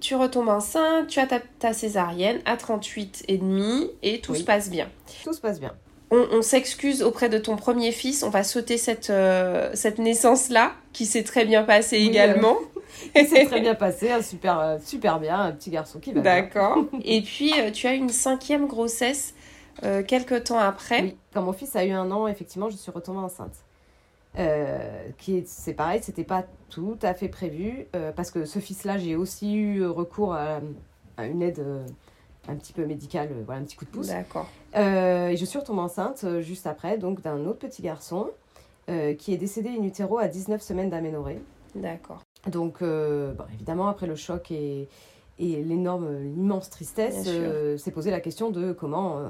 tu 0.00 0.14
retombes 0.14 0.48
enceinte, 0.48 1.06
tu 1.08 1.20
as 1.20 1.26
ta, 1.26 1.72
césarienne 1.72 2.40
à 2.44 2.56
38 2.56 3.24
et 3.28 3.38
demi 3.38 3.90
et 4.02 4.20
tout 4.20 4.34
se 4.34 4.44
passe 4.44 4.70
bien. 4.70 4.88
Tout 5.24 5.32
se 5.32 5.40
passe 5.40 5.60
bien 5.60 5.72
on, 6.12 6.42
s'excuse 6.42 7.02
auprès 7.02 7.28
de 7.28 7.38
ton 7.38 7.56
premier 7.56 7.90
fils, 7.90 8.22
on 8.22 8.28
va 8.28 8.44
sauter 8.44 8.76
cette, 8.76 9.10
euh, 9.10 9.70
cette 9.74 9.98
naissance-là, 9.98 10.72
qui 10.92 11.06
s'est 11.06 11.22
très 11.22 11.46
bien 11.46 11.62
passée 11.62 11.96
également. 11.96 12.58
qui 13.14 13.26
s'est 13.26 13.46
très 13.46 13.60
bien 13.60 13.74
passé, 13.74 14.10
super, 14.22 14.58
euh, 14.58 14.78
super 14.82 15.20
bien, 15.20 15.40
un 15.40 15.52
petit 15.52 15.70
garçon 15.70 15.98
qui 16.00 16.12
va 16.12 16.20
D'accord. 16.20 16.84
Et 17.04 17.22
puis, 17.22 17.52
euh, 17.58 17.70
tu 17.70 17.86
as 17.86 17.94
une 17.94 18.10
cinquième 18.10 18.66
grossesse 18.66 19.34
quelques 20.06 20.44
temps 20.44 20.58
après. 20.58 21.02
Oui, 21.02 21.16
quand 21.32 21.42
mon 21.42 21.52
fils 21.52 21.74
a 21.74 21.84
eu 21.84 21.90
un 21.90 22.10
an, 22.12 22.28
effectivement, 22.28 22.68
je 22.68 22.76
suis 22.76 22.92
retombée 22.92 23.18
enceinte. 23.18 23.56
qui 25.18 25.42
c'est 25.46 25.72
pareil, 25.72 26.00
c'était 26.02 26.24
pas 26.24 26.44
tout 26.68 26.98
à 27.02 27.14
fait 27.14 27.28
prévu, 27.28 27.86
parce 28.14 28.30
que 28.30 28.44
ce 28.44 28.58
fils-là, 28.58 28.98
j'ai 28.98 29.16
aussi 29.16 29.54
eu 29.54 29.84
recours 29.86 30.34
à, 30.34 30.60
à 31.16 31.26
une 31.26 31.42
aide 31.42 31.64
un 32.48 32.56
petit 32.56 32.72
peu 32.72 32.84
médical, 32.84 33.28
euh, 33.30 33.42
voilà, 33.44 33.60
un 33.60 33.64
petit 33.64 33.76
coup 33.76 33.84
de 33.84 33.90
pouce. 33.90 34.08
D'accord. 34.08 34.48
Euh, 34.76 35.28
et 35.28 35.36
je 35.36 35.44
suis 35.44 35.58
retombée 35.58 35.80
enceinte 35.80 36.24
euh, 36.24 36.40
juste 36.40 36.66
après, 36.66 36.98
donc 36.98 37.20
d'un 37.20 37.44
autre 37.46 37.58
petit 37.58 37.82
garçon 37.82 38.30
qui 39.18 39.32
est 39.32 39.38
décédé 39.38 39.70
in 39.70 39.84
utero 39.84 40.18
à 40.18 40.28
19 40.28 40.60
semaines 40.60 40.90
d'aménorrhée. 40.90 41.40
D'accord. 41.74 42.20
Donc, 42.50 42.80
bon, 42.80 43.44
évidemment, 43.54 43.88
après 43.88 44.06
le 44.06 44.16
choc 44.16 44.50
et, 44.50 44.88
et 45.38 45.62
l'énorme, 45.62 46.08
l'immense 46.22 46.70
tristesse, 46.70 47.28
s'est 47.76 47.90
posé 47.90 48.10
la 48.10 48.20
question 48.20 48.50
de 48.50 48.72
comment 48.72 49.20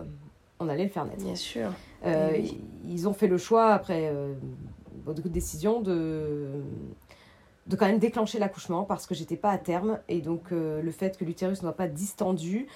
on 0.60 0.68
allait 0.68 0.84
le 0.84 0.90
faire 0.90 1.04
naître. 1.04 1.22
Bien 1.22 1.34
sûr. 1.34 1.70
Ils 2.04 3.08
ont 3.08 3.12
fait 3.12 3.28
le 3.28 3.38
choix, 3.38 3.72
après 3.74 4.12
beaucoup 5.04 5.28
de 5.28 5.34
décisions, 5.34 5.80
de 5.80 6.48
de 7.68 7.76
quand 7.76 7.86
même 7.86 8.00
déclencher 8.00 8.40
l'accouchement 8.40 8.82
parce 8.82 9.06
que 9.06 9.14
j'étais 9.14 9.36
pas 9.36 9.50
à 9.50 9.58
terme 9.58 10.00
et 10.08 10.20
donc 10.20 10.50
le 10.50 10.90
fait 10.90 11.16
que 11.16 11.24
l'utérus 11.24 11.58
ne 11.58 11.68
soit 11.68 11.76
pas 11.76 11.86
distendu 11.86 12.66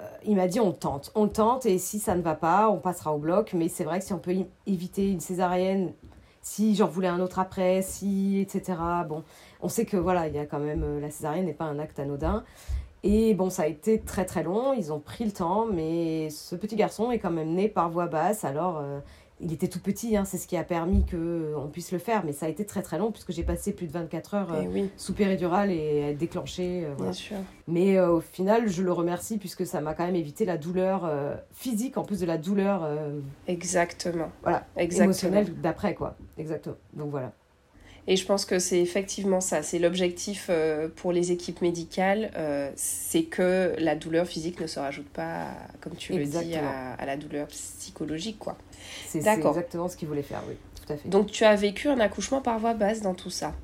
euh, 0.00 0.04
il 0.24 0.36
m'a 0.36 0.46
dit 0.46 0.60
on 0.60 0.72
tente, 0.72 1.12
on 1.14 1.28
tente 1.28 1.66
et 1.66 1.78
si 1.78 1.98
ça 1.98 2.14
ne 2.14 2.22
va 2.22 2.34
pas, 2.34 2.70
on 2.70 2.78
passera 2.78 3.14
au 3.14 3.18
bloc. 3.18 3.52
Mais 3.54 3.68
c'est 3.68 3.84
vrai 3.84 3.98
que 3.98 4.04
si 4.04 4.12
on 4.12 4.18
peut 4.18 4.34
éviter 4.66 5.10
une 5.10 5.20
césarienne, 5.20 5.92
si 6.42 6.74
j'en 6.74 6.86
voulais 6.86 7.08
un 7.08 7.20
autre 7.20 7.38
après, 7.38 7.82
si, 7.82 8.40
etc. 8.40 8.78
Bon, 9.08 9.24
on 9.60 9.68
sait 9.68 9.84
que 9.84 9.96
voilà, 9.96 10.28
il 10.28 10.34
y 10.34 10.38
a 10.38 10.46
quand 10.46 10.58
même, 10.58 10.82
euh, 10.82 11.00
la 11.00 11.10
césarienne 11.10 11.46
n'est 11.46 11.54
pas 11.54 11.64
un 11.64 11.78
acte 11.78 11.98
anodin. 11.98 12.44
Et 13.02 13.32
bon, 13.34 13.48
ça 13.48 13.62
a 13.62 13.66
été 13.66 14.00
très 14.00 14.26
très 14.26 14.42
long, 14.42 14.74
ils 14.74 14.92
ont 14.92 15.00
pris 15.00 15.24
le 15.24 15.32
temps, 15.32 15.66
mais 15.66 16.28
ce 16.28 16.54
petit 16.54 16.76
garçon 16.76 17.10
est 17.10 17.18
quand 17.18 17.30
même 17.30 17.54
né 17.54 17.68
par 17.68 17.88
voie 17.88 18.06
basse, 18.06 18.44
alors 18.44 18.78
euh, 18.78 19.00
il 19.42 19.52
était 19.52 19.68
tout 19.68 19.80
petit, 19.80 20.16
hein, 20.16 20.24
c'est 20.24 20.38
ce 20.38 20.46
qui 20.46 20.56
a 20.56 20.64
permis 20.64 21.04
qu'on 21.06 21.68
puisse 21.68 21.92
le 21.92 21.98
faire, 21.98 22.24
mais 22.24 22.32
ça 22.32 22.46
a 22.46 22.48
été 22.48 22.64
très 22.64 22.82
très 22.82 22.98
long 22.98 23.10
puisque 23.10 23.32
j'ai 23.32 23.42
passé 23.42 23.72
plus 23.72 23.86
de 23.86 23.92
24 23.92 24.34
heures 24.34 24.56
eh 24.60 24.66
euh, 24.66 24.86
sous 24.96 25.14
péridurale 25.14 25.70
et 25.70 26.14
déclenché. 26.14 26.84
Euh, 26.84 26.94
Bien 27.00 27.12
sûr. 27.12 27.36
Mais 27.66 27.98
euh, 27.98 28.10
au 28.10 28.20
final, 28.20 28.68
je 28.68 28.82
le 28.82 28.92
remercie 28.92 29.38
puisque 29.38 29.64
ça 29.66 29.80
m'a 29.80 29.94
quand 29.94 30.04
même 30.04 30.16
évité 30.16 30.44
la 30.44 30.58
douleur 30.58 31.10
physique 31.52 31.96
en 31.96 32.04
plus 32.04 32.20
de 32.20 32.26
la 32.26 32.38
douleur. 32.38 32.88
Exactement. 33.46 34.30
Voilà. 34.42 34.66
Exactement. 34.76 35.04
Émotionnelle 35.04 35.60
d'après, 35.60 35.94
quoi. 35.94 36.16
Exactement. 36.38 36.76
Donc 36.94 37.10
voilà. 37.10 37.32
Et 38.06 38.16
je 38.16 38.26
pense 38.26 38.44
que 38.44 38.58
c'est 38.58 38.80
effectivement 38.80 39.40
ça, 39.40 39.62
c'est 39.62 39.78
l'objectif 39.78 40.50
pour 40.96 41.12
les 41.12 41.32
équipes 41.32 41.62
médicales, 41.62 42.30
c'est 42.74 43.24
que 43.24 43.74
la 43.78 43.94
douleur 43.94 44.26
physique 44.26 44.60
ne 44.60 44.66
se 44.66 44.80
rajoute 44.80 45.08
pas, 45.08 45.48
comme 45.80 45.94
tu 45.94 46.14
le 46.14 46.24
dis, 46.24 46.56
à, 46.56 46.94
à, 46.94 47.06
la 47.06 47.16
douleur 47.16 47.46
psychologique, 47.48 48.38
quoi. 48.38 48.56
C'est 49.06 49.18
exactement 49.18 49.88
ce 49.88 49.96
qu'il 49.96 50.08
voulait 50.08 50.22
faire, 50.22 50.42
oui, 50.48 50.54
tout 50.74 50.92
à 50.92 50.96
fait. 50.96 51.08
Donc 51.08 51.30
tu 51.30 51.44
as 51.44 51.54
vécu 51.54 51.88
un 51.88 52.00
accouchement 52.00 52.40
par 52.40 52.58
voie 52.58 52.74
basse 52.74 53.02
dans 53.02 53.14
tout 53.14 53.30
ça 53.30 53.54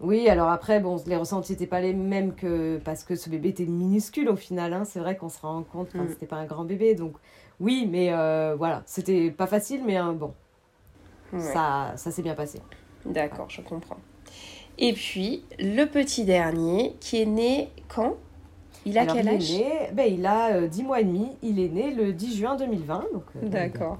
oui, 0.00 0.28
alors 0.28 0.50
après, 0.50 0.78
bon, 0.80 1.02
les 1.06 1.16
ressentis 1.16 1.52
n'étaient 1.52 1.66
pas 1.66 1.80
les 1.80 1.94
mêmes 1.94 2.34
que 2.34 2.78
parce 2.84 3.02
que 3.02 3.16
ce 3.16 3.30
bébé 3.30 3.50
était 3.50 3.64
minuscule 3.64 4.28
au 4.28 4.36
final. 4.36 4.72
Hein. 4.74 4.84
C'est 4.84 5.00
vrai 5.00 5.16
qu'on 5.16 5.30
se 5.30 5.40
rend 5.40 5.62
compte 5.62 5.90
que 5.90 5.98
mm. 5.98 6.08
c'était 6.10 6.26
pas 6.26 6.36
un 6.36 6.44
grand 6.44 6.64
bébé. 6.64 6.94
Donc 6.94 7.14
oui, 7.60 7.88
mais 7.90 8.12
euh, 8.12 8.54
voilà, 8.58 8.82
c'était 8.84 9.30
pas 9.30 9.46
facile, 9.46 9.82
mais 9.86 9.98
euh, 9.98 10.12
bon, 10.12 10.34
ça, 11.38 11.92
ça 11.96 12.10
s'est 12.10 12.22
bien 12.22 12.34
passé. 12.34 12.60
D'accord, 13.06 13.48
je 13.48 13.60
comprends. 13.60 13.98
Et 14.78 14.92
puis, 14.92 15.44
le 15.58 15.84
petit 15.84 16.24
dernier 16.24 16.94
qui 17.00 17.22
est 17.22 17.26
né 17.26 17.70
quand? 17.88 18.16
Il 18.84 18.98
a 18.98 19.06
quel 19.06 19.28
âge? 19.28 19.50
il, 19.50 19.94
ben, 19.94 20.12
il 20.12 20.24
a 20.26 20.60
10 20.60 20.80
euh, 20.80 20.84
mois 20.84 21.00
et 21.00 21.04
demi. 21.04 21.28
Il 21.42 21.58
est 21.58 21.68
né 21.68 21.92
le 21.92 22.12
10 22.12 22.36
juin 22.36 22.56
2020. 22.56 23.06
Donc, 23.12 23.24
euh, 23.34 23.48
D'accord. 23.48 23.98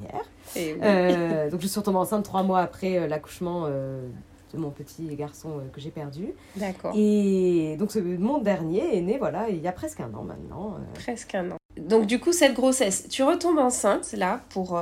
Euh, 0.57 1.51
donc 1.51 1.61
je 1.61 1.67
suis 1.67 1.81
retombée 1.81 1.99
enceinte 1.99 2.25
trois 2.25 2.45
mois 2.45 2.61
après 2.61 3.09
l'accouchement 3.09 3.69
de 3.69 4.59
mon 4.59 4.71
petit 4.71 5.07
garçon 5.17 5.61
que 5.73 5.81
j'ai 5.81 5.91
perdu. 5.91 6.29
D'accord. 6.55 6.93
Et 6.95 7.77
donc 7.81 7.91
ce, 7.91 7.99
mon 7.99 8.39
dernier 8.39 8.97
est 8.97 9.01
né 9.01 9.19
voilà, 9.19 9.49
il 9.49 9.61
y 9.61 9.67
a 9.67 9.73
presque 9.73 9.99
un 9.99 10.15
an 10.15 10.23
maintenant. 10.23 10.77
Presque 10.95 11.35
un 11.35 11.51
an. 11.51 11.57
Donc 11.77 12.07
du 12.07 12.21
coup, 12.21 12.33
cette 12.33 12.55
grossesse, 12.55 13.09
tu 13.09 13.25
retombes 13.25 13.59
enceinte 13.59 14.13
là 14.13 14.41
pour... 14.51 14.81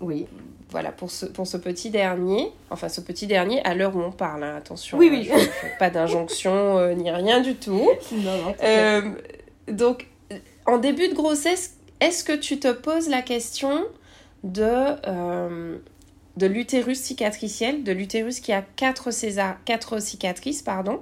Oui 0.00 0.26
voilà, 0.70 0.92
pour 0.92 1.10
ce, 1.10 1.26
pour 1.26 1.46
ce 1.46 1.56
petit 1.56 1.90
dernier, 1.90 2.52
enfin 2.70 2.88
ce 2.88 3.00
petit 3.00 3.26
dernier, 3.26 3.62
à 3.64 3.74
l'heure 3.74 3.96
où 3.96 4.00
on 4.00 4.12
parle, 4.12 4.44
hein, 4.44 4.56
attention, 4.56 4.98
oui, 4.98 5.08
oui. 5.10 5.28
Hein, 5.32 5.38
pas 5.78 5.90
d'injonction 5.90 6.52
euh, 6.78 6.94
ni 6.94 7.10
rien 7.10 7.40
du 7.40 7.54
tout. 7.56 7.90
Euh, 8.62 9.02
donc, 9.68 10.06
en 10.66 10.78
début 10.78 11.08
de 11.08 11.14
grossesse, 11.14 11.76
est-ce 12.00 12.24
que 12.24 12.32
tu 12.32 12.60
te 12.60 12.72
poses 12.72 13.08
la 13.08 13.22
question 13.22 13.84
de, 14.44 14.62
euh, 14.62 15.78
de 16.36 16.46
l'utérus 16.46 17.00
cicatriciel, 17.00 17.82
de 17.82 17.92
l'utérus 17.92 18.40
qui 18.40 18.52
a 18.52 18.62
quatre, 18.62 19.10
quatre 19.64 20.00
cicatrices, 20.00 20.62
pardon, 20.62 21.00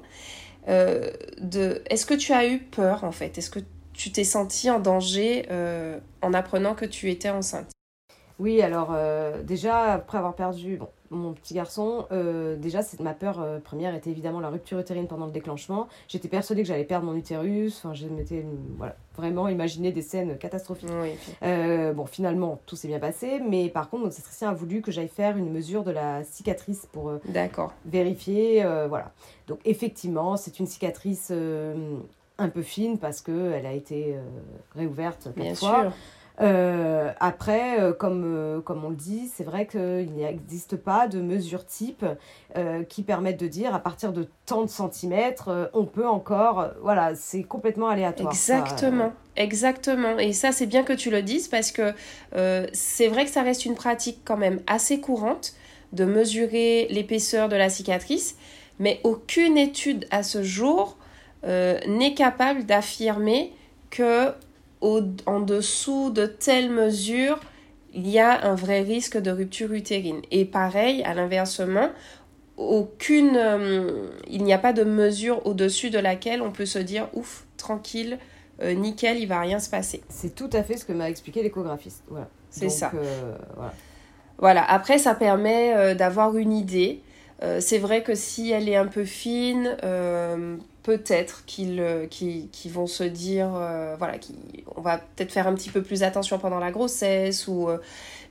de, 0.67 1.83
est-ce 1.89 2.05
que 2.05 2.15
tu 2.15 2.33
as 2.33 2.47
eu 2.47 2.59
peur 2.59 3.05
en 3.05 3.13
fait? 3.13 3.39
Est-ce 3.39 3.49
que 3.49 3.61
tu 3.95 4.13
t'es 4.13 4.25
senti 4.25 4.69
en 4.71 4.81
danger 4.81 5.47
en 6.21 6.35
apprenant 6.35 6.75
que 6.75 6.85
tu 6.85 7.11
étais 7.11 7.31
enceinte? 7.31 7.71
Oui, 8.39 8.63
alors 8.63 8.91
euh, 8.93 9.43
déjà, 9.43 9.95
après 9.95 10.19
avoir 10.19 10.35
perdu 10.35 10.79
mon 11.11 11.33
petit 11.33 11.55
garçon, 11.55 12.07
euh, 12.13 12.57
déjà 12.57 12.81
ma 13.01 13.15
peur 13.15 13.41
euh, 13.41 13.59
première 13.59 13.95
était 13.95 14.11
évidemment 14.11 14.39
la 14.39 14.51
rupture 14.51 14.79
utérine 14.79 15.09
pendant 15.09 15.27
le 15.27 15.33
déclenchement. 15.33 15.89
J'étais 16.07 16.29
persuadée 16.29 16.63
que 16.63 16.69
j'allais 16.69 16.85
perdre 16.85 17.07
mon 17.07 17.17
utérus, 17.17 17.79
enfin, 17.79 17.95
je 17.95 18.07
m'étais 18.07 18.45
voilà, 18.77 18.95
vraiment 19.17 19.49
imaginé 19.49 19.91
des 19.91 20.03
scènes 20.03 20.39
catastrophiques. 20.39 20.89
bon, 21.41 22.07
finalement, 22.07 22.61
tout 22.67 22.77
s'est 22.77 22.89
bien 22.89 23.01
passé, 23.01 23.41
mais 23.41 23.71
par 23.71 23.91
contre, 23.91 24.05
notre 24.05 24.45
a 24.45 24.53
voulu 24.53 24.83
que 24.83 24.93
j'aille 24.93 25.09
faire 25.09 25.37
une 25.37 25.51
mesure 25.51 25.83
de 25.83 25.91
la 25.91 26.23
cicatrice 26.23 26.87
pour 26.93 27.13
vérifier. 27.85 28.63
voilà. 28.89 29.13
Donc 29.49 29.59
effectivement, 29.65 30.37
c'est 30.37 30.61
une 30.61 30.67
cicatrice 30.67 31.33
un 32.41 32.49
peu 32.51 32.63
fine 32.63 32.99
parce 32.99 33.21
qu'elle 33.21 33.67
a 33.67 33.73
été 33.73 34.15
réouverte 34.77 35.25
quatre 35.25 35.35
bien 35.35 35.55
fois. 35.55 35.81
Sûr. 35.81 35.93
Euh, 36.41 37.11
après, 37.19 37.81
euh, 37.81 37.93
comme, 37.93 38.23
euh, 38.25 38.61
comme 38.61 38.85
on 38.85 38.91
le 38.91 38.97
dit, 38.97 39.29
c'est 39.35 39.43
vrai 39.43 39.67
qu'il 39.67 40.13
n'existe 40.15 40.77
pas 40.77 41.09
de 41.09 41.21
mesure 41.21 41.67
type 41.67 42.05
qui 42.89 43.03
permettent 43.05 43.39
de 43.39 43.47
dire 43.47 43.73
à 43.73 43.79
partir 43.79 44.13
de 44.13 44.29
tant 44.45 44.63
de 44.63 44.69
centimètres, 44.69 45.71
on 45.75 45.85
peut 45.85 46.09
encore. 46.09 46.71
voilà, 46.83 47.15
c'est 47.15 47.45
complètement 47.45 47.89
aléatoire. 47.89 48.33
Exactement, 48.33 49.13
exactement. 49.37 50.19
Et 50.19 50.33
ça, 50.33 50.51
c'est 50.51 50.67
bien 50.67 50.83
que 50.83 50.93
tu 50.93 51.11
le 51.11 51.23
dises 51.23 51.47
parce 51.47 51.71
que 51.71 51.93
c'est 52.73 53.07
vrai 53.07 53.27
que 53.27 53.31
ça 53.31 53.43
reste 53.43 53.65
une 53.65 53.77
pratique 53.77 54.23
quand 54.25 54.37
même 54.37 54.61
assez 54.67 55.01
courante 55.01 55.53
de 55.93 56.05
mesurer 56.05 56.89
l'épaisseur 56.91 57.49
de 57.49 57.55
la 57.55 57.69
cicatrice, 57.71 58.37
mais 58.81 59.01
aucune 59.05 59.57
étude 59.57 60.07
à 60.11 60.25
ce 60.25 60.43
jour 60.43 60.97
n'est 61.45 62.15
capable 62.15 62.65
d'affirmer 62.65 63.53
que 63.91 64.33
en 64.81 65.41
dessous 65.41 66.11
de 66.11 66.27
telles 66.27 66.71
mesures, 66.71 67.41
il 67.95 68.09
y 68.09 68.19
a 68.19 68.47
un 68.47 68.55
vrai 68.55 68.83
risque 68.83 69.19
de 69.19 69.31
rupture 69.31 69.73
utérine. 69.73 70.21
Et 70.31 70.45
pareil, 70.45 71.03
à 71.05 71.15
l'inversement, 71.15 71.91
aucune, 72.57 73.37
euh, 73.37 74.11
il 74.29 74.43
n'y 74.45 74.53
a 74.53 74.59
pas 74.59 74.73
de 74.73 74.85
mesure 74.85 75.47
au-dessus 75.47 75.91
de 75.91 75.99
laquelle 75.99 76.43
on 76.43 76.51
peut 76.51 76.67
se 76.67 76.79
dire 76.79 77.09
ouf, 77.15 77.47
tranquille, 77.57 78.19
euh, 78.61 78.75
nickel, 78.75 79.19
il 79.19 79.27
va 79.27 79.41
rien 79.41 79.61
se 79.61 79.71
passer. 79.71 80.03
C'est 80.09 80.35
tout 80.35 80.51
à 80.53 80.63
fait 80.63 80.77
ce 80.77 80.85
que 80.85 80.93
m'a 80.93 81.09
expliqué 81.09 81.43
l'échographiste. 81.43 82.03
Voilà. 82.09 82.29
C'est 82.51 82.69
ça. 82.69 82.91
Euh, 82.95 83.37
voilà. 83.55 83.73
Voilà, 84.39 84.65
après 84.71 84.99
ça 84.99 85.15
permet 85.15 85.97
d'avoir 85.97 86.37
une 86.37 86.53
idée. 86.53 87.03
C'est 87.61 87.79
vrai 87.79 88.03
que 88.03 88.15
si 88.15 88.51
elle 88.51 88.69
est 88.69 88.77
un 88.77 88.87
peu 88.87 89.05
fine, 89.05 89.77
peut-être 90.83 91.45
qu'ils 91.47 91.83
vont 92.67 92.87
se 92.87 93.05
dire, 93.05 93.49
voilà, 93.99 94.15
on 94.77 94.81
va 94.81 94.99
peut-être 94.99 95.33
faire 95.33 95.47
un 95.47 95.55
petit 95.55 95.71
peu 95.71 95.83
plus 95.83 96.03
attention 96.03 96.39
pendant 96.39 96.59
la 96.59 96.71
grossesse 96.71 97.47
ou 97.47 97.69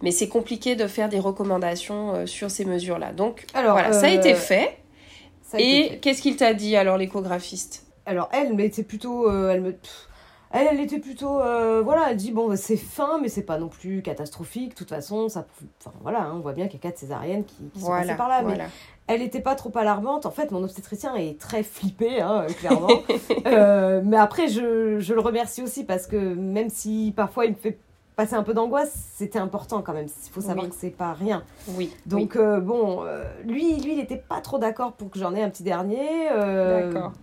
mais 0.02 0.12
c'est 0.12 0.28
compliqué 0.28 0.76
de 0.76 0.88
faire 0.88 1.10
des 1.10 1.20
recommandations 1.20 2.14
euh, 2.14 2.26
sur 2.26 2.52
ces 2.52 2.66
mesures-là. 2.66 3.14
Donc 3.14 3.46
alors, 3.54 3.74
voilà, 3.74 3.94
ça 3.94 4.08
a 4.08 4.10
été 4.10 4.34
euh, 4.34 4.38
fait. 4.38 4.78
et 5.58 6.00
qu'est-ce 6.02 6.22
qu'il 6.22 6.36
t'a 6.38 6.54
dit 6.54 6.76
alors 6.76 6.98
l'échographiste? 6.98 7.86
Alors 8.06 8.30
elle, 8.32 8.54
mais 8.54 8.66
était 8.66 8.84
plutôt, 8.84 9.30
euh, 9.30 9.52
elle 9.52 9.62
me, 9.62 9.76
elle, 10.52 10.68
elle 10.72 10.80
était 10.80 11.00
plutôt, 11.00 11.40
voilà, 11.84 12.12
elle 12.12 12.18
dit 12.18 12.32
bon 12.32 12.56
c'est 12.56 12.78
fin, 12.78 13.20
mais 13.22 13.30
c'est 13.30 13.44
pas 13.44 13.58
non 13.58 13.68
plus 13.68 14.02
catastrophique. 14.02 14.72
De 14.72 14.76
toute 14.76 14.90
façon, 14.90 15.30
ça, 15.30 15.46
enfin 15.80 15.96
voilà, 16.02 16.22
hein, 16.22 16.34
on 16.36 16.40
voit 16.40 16.54
bien 16.54 16.68
qu'il 16.68 16.76
y 16.76 16.82
a 16.82 16.90
quatre 16.90 17.00
césariennes 17.00 17.44
qui, 17.46 17.80
sont 17.80 17.90
passées 17.90 18.16
par 18.16 18.30
là, 18.30 18.44
mais 18.44 18.58
elle 19.08 19.22
n'était 19.22 19.42
pas 19.42 19.56
trop 19.56 19.72
alarmante. 19.76 20.26
En 20.26 20.32
fait, 20.32 20.52
mon 20.52 20.64
obstétricien 20.64 21.16
est 21.16 21.40
très 21.40 21.64
flippé, 21.64 22.22
hein, 22.22 22.46
clairement. 22.60 22.90
mais 24.04 24.18
après, 24.18 24.48
je, 24.48 25.00
je, 25.00 25.14
le 25.14 25.20
remercie 25.22 25.62
aussi 25.62 25.84
parce 25.84 26.08
que 26.08 26.18
même 26.18 26.70
si 26.70 27.14
parfois 27.16 27.46
il 27.46 27.52
me 27.52 27.58
fait 27.58 27.78
passer 28.18 28.34
un 28.34 28.44
peu 28.44 28.56
d'angoisse, 28.56 28.92
c'était 29.14 29.40
important 29.40 29.84
quand 29.84 29.94
même. 29.94 30.08
Il 30.26 30.32
faut 30.32 30.42
savoir 30.42 30.68
que 30.68 30.76
c'est 30.76 30.90
pas 30.90 31.14
rien. 31.14 31.44
Oui. 31.76 31.96
Donc 32.08 32.36
euh, 32.36 32.60
bon, 32.60 33.04
euh, 33.06 33.24
lui, 33.46 33.80
lui, 33.80 33.94
il 33.94 33.98
n'était 33.98 34.18
pas 34.18 34.42
trop 34.42 34.58
d'accord 34.58 34.94
pour 34.94 35.12
que 35.12 35.20
j'en 35.20 35.36
ai 35.36 35.44
un 35.44 35.50
petit 35.50 35.64
dernier. 35.64 36.32
Euh, 36.32 36.92
d'accord. 36.92 37.14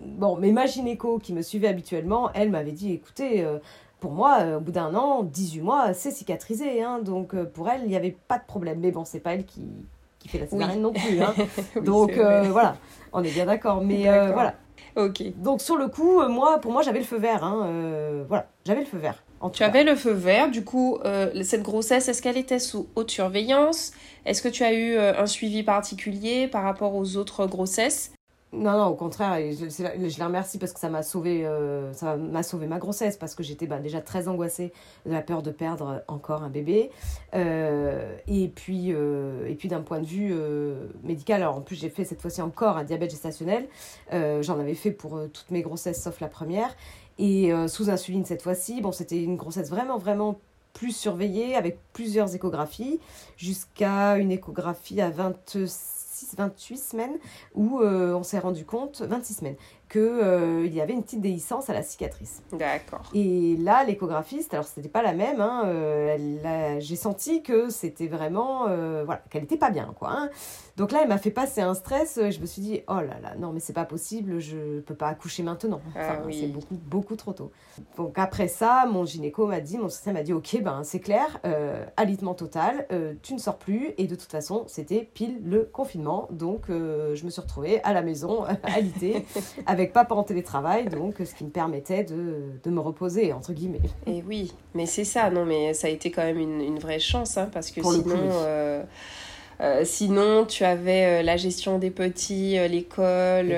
Bon, 0.00 0.36
mais 0.36 0.52
ma 0.52 0.66
gynéco 0.66 1.18
qui 1.18 1.32
me 1.32 1.42
suivait 1.42 1.68
habituellement, 1.68 2.30
elle 2.34 2.50
m'avait 2.50 2.72
dit, 2.72 2.92
écoutez, 2.92 3.46
pour 4.00 4.12
moi, 4.12 4.56
au 4.56 4.60
bout 4.60 4.72
d'un 4.72 4.94
an, 4.94 5.22
18 5.22 5.60
mois, 5.60 5.94
c'est 5.94 6.10
cicatrisé. 6.10 6.82
Hein, 6.82 7.00
donc 7.00 7.34
pour 7.44 7.68
elle, 7.68 7.82
il 7.82 7.88
n'y 7.88 7.96
avait 7.96 8.16
pas 8.28 8.38
de 8.38 8.44
problème. 8.44 8.80
Mais 8.80 8.90
bon, 8.90 9.04
c'est 9.04 9.20
pas 9.20 9.34
elle 9.34 9.44
qui, 9.44 9.62
qui 10.18 10.28
fait 10.28 10.38
la 10.38 10.46
césarienne 10.46 10.82
non 10.82 10.92
plus. 10.92 11.22
Hein. 11.22 11.34
donc 11.82 12.12
voilà, 12.12 12.76
on 13.12 13.22
est 13.22 13.32
bien 13.32 13.46
d'accord. 13.46 13.82
Mais 13.82 14.04
voilà. 14.32 14.54
Ok. 14.96 15.22
Donc 15.36 15.60
sur 15.60 15.76
le 15.76 15.88
coup, 15.88 16.26
moi, 16.28 16.58
pour 16.58 16.72
moi, 16.72 16.82
j'avais 16.82 16.98
le 17.00 17.04
feu 17.04 17.18
vert. 17.18 17.44
Hein, 17.44 18.24
voilà, 18.28 18.46
j'avais 18.64 18.80
le 18.80 18.86
feu 18.86 18.98
vert. 18.98 19.22
Tu 19.52 19.62
avais 19.62 19.84
le 19.84 19.94
feu 19.94 20.12
vert, 20.12 20.50
du 20.50 20.64
coup, 20.64 20.98
euh, 21.04 21.42
cette 21.42 21.62
grossesse, 21.62 22.08
est-ce 22.08 22.22
qu'elle 22.22 22.36
était 22.36 22.58
sous 22.58 22.88
haute 22.96 23.10
surveillance? 23.10 23.92
Est-ce 24.24 24.42
que 24.42 24.48
tu 24.48 24.64
as 24.64 24.72
eu 24.72 24.94
euh, 24.94 25.12
un 25.18 25.26
suivi 25.26 25.62
particulier 25.62 26.48
par 26.48 26.62
rapport 26.62 26.94
aux 26.94 27.16
autres 27.16 27.46
grossesses? 27.46 28.12
Non, 28.54 28.78
non, 28.78 28.86
au 28.86 28.94
contraire, 28.94 29.36
je, 29.38 30.18
la 30.18 30.26
remercie 30.26 30.58
parce 30.58 30.72
que 30.72 30.80
ça 30.80 30.88
m'a 30.88 31.02
sauvé, 31.02 31.46
euh, 31.46 31.92
ça 31.92 32.16
m'a 32.16 32.42
sauvé 32.42 32.66
ma 32.66 32.78
grossesse 32.78 33.16
parce 33.16 33.34
que 33.34 33.42
j'étais 33.42 33.66
bah, 33.66 33.78
déjà 33.78 34.00
très 34.00 34.28
angoissée 34.28 34.72
de 35.06 35.12
la 35.12 35.22
peur 35.22 35.42
de 35.42 35.50
perdre 35.50 36.02
encore 36.08 36.42
un 36.42 36.50
bébé. 36.50 36.90
et 37.32 38.52
puis, 38.54 38.90
et 38.90 39.54
puis 39.58 39.68
d'un 39.68 39.80
point 39.80 40.00
de 40.00 40.06
vue 40.06 40.34
médical, 41.02 41.42
alors 41.42 41.56
en 41.56 41.60
plus 41.60 41.76
j'ai 41.76 41.90
fait 41.90 42.04
cette 42.04 42.20
fois-ci 42.20 42.42
encore 42.42 42.76
un 42.76 42.84
diabète 42.84 43.10
gestationnel. 43.10 43.66
J'en 44.12 44.58
avais 44.58 44.74
fait 44.74 44.92
pour 44.92 45.20
toutes 45.32 45.50
mes 45.50 45.62
grossesses 45.62 46.02
sauf 46.02 46.20
la 46.20 46.28
première 46.28 46.74
et 47.18 47.52
euh, 47.52 47.68
sous 47.68 47.90
insuline 47.90 48.24
cette 48.24 48.42
fois-ci. 48.42 48.80
Bon, 48.80 48.92
c'était 48.92 49.22
une 49.22 49.36
grossesse 49.36 49.70
vraiment, 49.70 49.98
vraiment 49.98 50.40
plus 50.72 50.94
surveillée 50.94 51.54
avec 51.54 51.78
plusieurs 51.92 52.34
échographies 52.34 52.98
jusqu'à 53.36 54.16
une 54.16 54.32
échographie 54.32 55.00
à 55.00 55.10
26, 55.10 55.93
28 56.36 56.76
semaines 56.76 57.18
où 57.54 57.80
euh, 57.80 58.14
on 58.14 58.22
s'est 58.22 58.38
rendu 58.38 58.64
compte, 58.64 59.02
26 59.02 59.34
semaines, 59.34 59.56
qu'il 59.94 60.02
euh, 60.02 60.66
y 60.66 60.80
avait 60.80 60.92
une 60.92 61.04
petite 61.04 61.20
déhiscence 61.20 61.70
à 61.70 61.72
la 61.72 61.84
cicatrice. 61.84 62.42
D'accord. 62.52 63.02
Et 63.14 63.56
là, 63.58 63.84
l'échographiste, 63.84 64.52
alors 64.52 64.66
c'était 64.66 64.88
pas 64.88 65.02
la 65.02 65.12
même, 65.12 65.40
hein, 65.40 65.62
euh, 65.66 66.76
j'ai 66.80 66.96
senti 66.96 67.44
que 67.44 67.70
c'était 67.70 68.08
vraiment, 68.08 68.66
euh, 68.66 69.04
voilà, 69.04 69.22
qu'elle 69.30 69.44
était 69.44 69.56
pas 69.56 69.70
bien, 69.70 69.94
quoi. 69.96 70.10
Hein. 70.10 70.30
Donc 70.76 70.90
là, 70.90 70.98
elle 71.02 71.08
m'a 71.08 71.18
fait 71.18 71.30
passer 71.30 71.60
un 71.60 71.74
stress. 71.74 72.18
Je 72.28 72.40
me 72.40 72.46
suis 72.46 72.60
dit, 72.60 72.80
oh 72.88 72.94
là 72.94 73.20
là, 73.22 73.36
non, 73.38 73.52
mais 73.52 73.60
c'est 73.60 73.72
pas 73.72 73.84
possible, 73.84 74.40
je 74.40 74.80
peux 74.80 74.96
pas 74.96 75.06
accoucher 75.06 75.44
maintenant. 75.44 75.80
Ah 75.94 76.18
enfin, 76.18 76.28
c'est 76.32 76.48
beaucoup, 76.48 76.74
beaucoup 76.74 77.14
trop 77.14 77.32
tôt. 77.32 77.52
Donc 77.96 78.18
après 78.18 78.48
ça, 78.48 78.84
mon 78.90 79.04
gynéco 79.04 79.46
m'a 79.46 79.60
dit, 79.60 79.78
mon 79.78 79.88
système 79.88 80.14
m'a 80.14 80.24
dit, 80.24 80.32
ok, 80.32 80.60
ben 80.60 80.82
c'est 80.82 80.98
clair, 80.98 81.38
alitement 81.96 82.34
total, 82.34 82.88
tu 83.22 83.34
ne 83.34 83.38
sors 83.38 83.56
plus. 83.56 83.92
Et 83.98 84.08
de 84.08 84.16
toute 84.16 84.32
façon, 84.32 84.64
c'était 84.66 85.08
pile 85.14 85.40
le 85.44 85.62
confinement. 85.62 86.26
Donc 86.32 86.64
je 86.68 87.24
me 87.24 87.30
suis 87.30 87.40
retrouvée 87.40 87.80
à 87.84 87.92
la 87.92 88.02
maison, 88.02 88.44
alitée, 88.64 89.24
avec 89.66 89.83
papa 89.92 90.14
en 90.14 90.22
télétravail, 90.22 90.86
donc 90.88 91.16
ce 91.24 91.34
qui 91.34 91.44
me 91.44 91.50
permettait 91.50 92.04
de, 92.04 92.52
de 92.62 92.70
me 92.70 92.80
reposer, 92.80 93.32
entre 93.32 93.52
guillemets. 93.52 93.80
Et 94.06 94.22
oui, 94.26 94.52
mais 94.74 94.86
c'est 94.86 95.04
ça, 95.04 95.30
non, 95.30 95.44
mais 95.44 95.74
ça 95.74 95.86
a 95.86 95.90
été 95.90 96.10
quand 96.10 96.22
même 96.22 96.38
une, 96.38 96.60
une 96.60 96.78
vraie 96.78 96.98
chance, 96.98 97.36
hein, 97.36 97.48
parce 97.52 97.70
que 97.70 97.82
sinon... 97.82 98.16
Euh, 98.16 98.82
euh, 99.60 99.82
sinon, 99.84 100.46
tu 100.46 100.64
avais 100.64 101.20
euh, 101.20 101.22
la 101.22 101.36
gestion 101.36 101.78
des 101.78 101.90
petits, 101.90 102.58
l'école, 102.68 103.54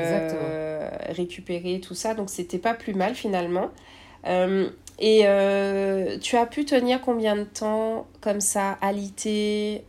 récupérer 1.08 1.80
tout 1.80 1.94
ça, 1.94 2.12
donc 2.12 2.28
c'était 2.28 2.58
pas 2.58 2.74
plus 2.74 2.92
mal 2.92 3.14
finalement. 3.14 3.70
et 4.98 5.20
tu 6.20 6.36
as 6.36 6.46
pu 6.46 6.64
tenir 6.66 7.00
combien 7.00 7.36
de 7.36 7.44
temps 7.44 8.06
comme 8.20 8.40
ça, 8.40 8.72
alité, 8.82 9.84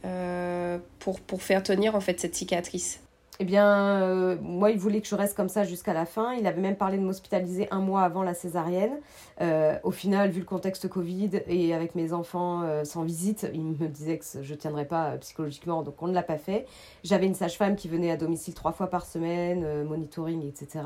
pour, 1.00 1.20
pour 1.20 1.42
faire 1.42 1.62
tenir 1.62 1.96
en 1.96 2.00
fait 2.00 2.20
cette 2.20 2.36
cicatrice? 2.36 3.02
Eh 3.40 3.46
bien, 3.46 4.02
euh, 4.02 4.38
moi, 4.42 4.72
il 4.72 4.80
voulait 4.80 5.00
que 5.00 5.08
je 5.08 5.16
reste 5.16 5.38
comme 5.38 5.50
ça 5.50 5.64
jusqu'à 5.64 5.94
la 5.94 6.06
fin. 6.06 6.34
Il 6.34 6.48
avait 6.48 6.62
même 6.62 6.76
parlé 6.76 6.98
de 6.98 7.04
m'hospitaliser 7.04 7.68
un 7.70 7.80
mois 7.80 8.02
avant 8.02 8.24
la 8.24 8.34
césarienne. 8.34 8.98
Euh, 9.42 9.78
au 9.84 9.92
final, 9.92 10.32
vu 10.32 10.40
le 10.40 10.46
contexte 10.46 10.88
Covid 10.88 11.30
et 11.46 11.74
avec 11.76 11.94
mes 11.94 12.14
enfants 12.14 12.64
euh, 12.64 12.84
sans 12.84 13.04
visite, 13.04 13.48
il 13.54 13.64
me 13.64 13.88
disait 13.88 14.18
que 14.18 14.26
je 14.42 14.54
ne 14.54 14.58
tiendrais 14.58 14.86
pas 14.86 15.18
psychologiquement, 15.18 15.84
donc 15.84 16.02
on 16.02 16.08
ne 16.08 16.14
l'a 16.14 16.24
pas 16.24 16.40
fait. 16.40 16.66
J'avais 17.04 17.28
une 17.28 17.36
sage-femme 17.36 17.76
qui 17.76 17.88
venait 17.88 18.10
à 18.10 18.18
domicile 18.18 18.56
trois 18.56 18.72
fois 18.72 18.88
par 18.88 19.06
semaine, 19.06 19.84
monitoring, 19.84 20.44
etc. 20.48 20.82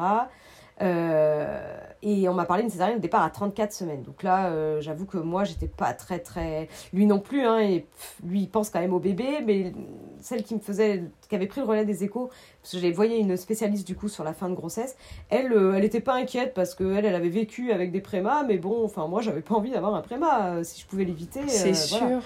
Euh, 0.82 1.78
et 2.04 2.28
on 2.28 2.34
m'a 2.34 2.46
parlé 2.46 2.64
d'une 2.64 2.72
césarienne 2.72 2.98
au 2.98 3.02
départ 3.02 3.22
à 3.22 3.30
34 3.30 3.72
semaines. 3.72 4.02
Donc 4.02 4.24
là, 4.24 4.48
euh, 4.48 4.82
j'avoue 4.82 5.06
que 5.06 5.18
moi, 5.18 5.44
j'étais 5.44 5.68
pas 5.68 5.94
très, 5.94 6.20
très. 6.20 6.68
Lui 6.94 7.06
non 7.06 7.20
plus, 7.20 7.46
hein, 7.46 7.60
et 7.60 7.86
lui, 8.26 8.42
il 8.42 8.50
pense 8.50 8.72
quand 8.72 8.80
même 8.80 8.94
au 8.94 9.00
bébé, 9.00 9.42
mais 9.46 9.74
celle 10.20 10.44
qui 10.44 10.56
me 10.56 10.60
faisait. 10.60 11.04
qui 11.30 11.36
avait 11.36 11.46
pris 11.46 11.62
le 11.62 11.68
relais 11.68 11.86
des 11.86 12.04
échos, 12.04 12.32
parce 12.62 12.74
que 12.74 12.80
je 12.80 12.88
voyais 12.88 13.20
une 13.20 13.38
spécialiste 13.38 13.86
du 13.86 13.96
coup 13.96 14.10
sur 14.10 14.24
la 14.24 14.34
fin 14.34 14.50
de 14.50 14.56
grossesse, 14.56 14.96
elle, 15.30 15.54
euh, 15.54 15.76
elle 15.76 15.86
était 15.86 16.02
pas 16.02 16.16
inquiète 16.16 16.54
parce 16.56 16.74
qu'elle, 16.74 17.06
elle 17.06 17.16
avait 17.16 17.30
vécu 17.30 17.72
avec 17.72 17.92
des 17.92 18.02
prémas, 18.02 18.44
mais 18.44 18.58
bon, 18.58 18.84
enfin, 18.84 19.08
moi, 19.08 19.22
j'avais 19.22 19.42
pas 19.42 19.56
envie 19.56 19.72
d'avoir 19.72 19.94
un 19.94 20.02
préma 20.02 20.64
si 20.64 20.82
je 20.82 20.88
pouvais 20.88 21.06
l'éviter. 21.06 21.48
C'est 21.48 21.76
sûr. 21.76 22.22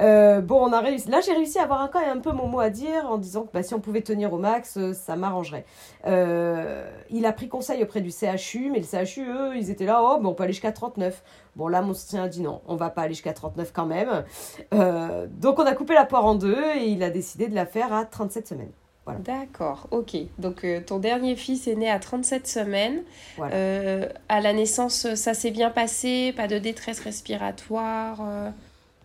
Euh, 0.00 0.40
bon, 0.40 0.68
on 0.68 0.72
a 0.72 0.80
réussi. 0.80 1.08
Là, 1.08 1.20
j'ai 1.20 1.32
réussi 1.32 1.58
à 1.58 1.62
avoir 1.62 1.80
un, 1.80 1.88
quand 1.88 2.00
même 2.00 2.18
un 2.18 2.20
peu 2.20 2.32
mon 2.32 2.46
mot 2.46 2.60
à 2.60 2.70
dire 2.70 3.06
en 3.10 3.18
disant 3.18 3.42
que 3.42 3.52
bah, 3.52 3.62
si 3.62 3.74
on 3.74 3.80
pouvait 3.80 4.00
tenir 4.00 4.32
au 4.32 4.38
max, 4.38 4.76
euh, 4.76 4.92
ça 4.92 5.16
m'arrangerait. 5.16 5.64
Euh, 6.06 6.88
il 7.10 7.26
a 7.26 7.32
pris 7.32 7.48
conseil 7.48 7.82
auprès 7.82 8.00
du 8.00 8.10
CHU, 8.10 8.70
mais 8.70 8.80
le 8.80 9.04
CHU, 9.04 9.24
eux, 9.28 9.56
ils 9.56 9.70
étaient 9.70 9.86
là, 9.86 10.00
oh, 10.02 10.20
on 10.24 10.34
peut 10.34 10.44
aller 10.44 10.52
jusqu'à 10.52 10.72
39. 10.72 11.22
Bon, 11.56 11.68
là, 11.68 11.82
mon 11.82 11.94
soutien 11.94 12.24
a 12.24 12.28
dit 12.28 12.40
non, 12.40 12.62
on 12.66 12.76
va 12.76 12.90
pas 12.90 13.02
aller 13.02 13.14
jusqu'à 13.14 13.32
39 13.34 13.72
quand 13.72 13.86
même. 13.86 14.24
donc, 14.72 15.58
on 15.58 15.66
a 15.66 15.74
coupé 15.74 15.94
la 15.94 16.06
poire 16.06 16.24
en 16.24 16.34
deux 16.34 16.62
et 16.76 16.86
il 16.86 17.02
a 17.02 17.10
décidé 17.10 17.48
de 17.48 17.54
la 17.54 17.66
faire 17.66 17.92
à 17.92 18.04
37 18.04 18.48
semaines. 18.48 18.72
Voilà. 19.04 19.18
D'accord, 19.20 19.88
ok. 19.90 20.16
Donc 20.38 20.64
ton 20.86 21.00
dernier 21.00 21.34
fils 21.34 21.66
est 21.66 21.74
né 21.74 21.90
à 21.90 21.98
37 21.98 22.46
semaines. 22.46 23.02
à 23.38 24.40
la 24.40 24.52
naissance, 24.52 25.14
ça 25.14 25.34
s'est 25.34 25.50
bien 25.50 25.70
passé 25.70 26.32
Pas 26.36 26.46
de 26.46 26.58
détresse 26.58 27.00
respiratoire 27.00 28.20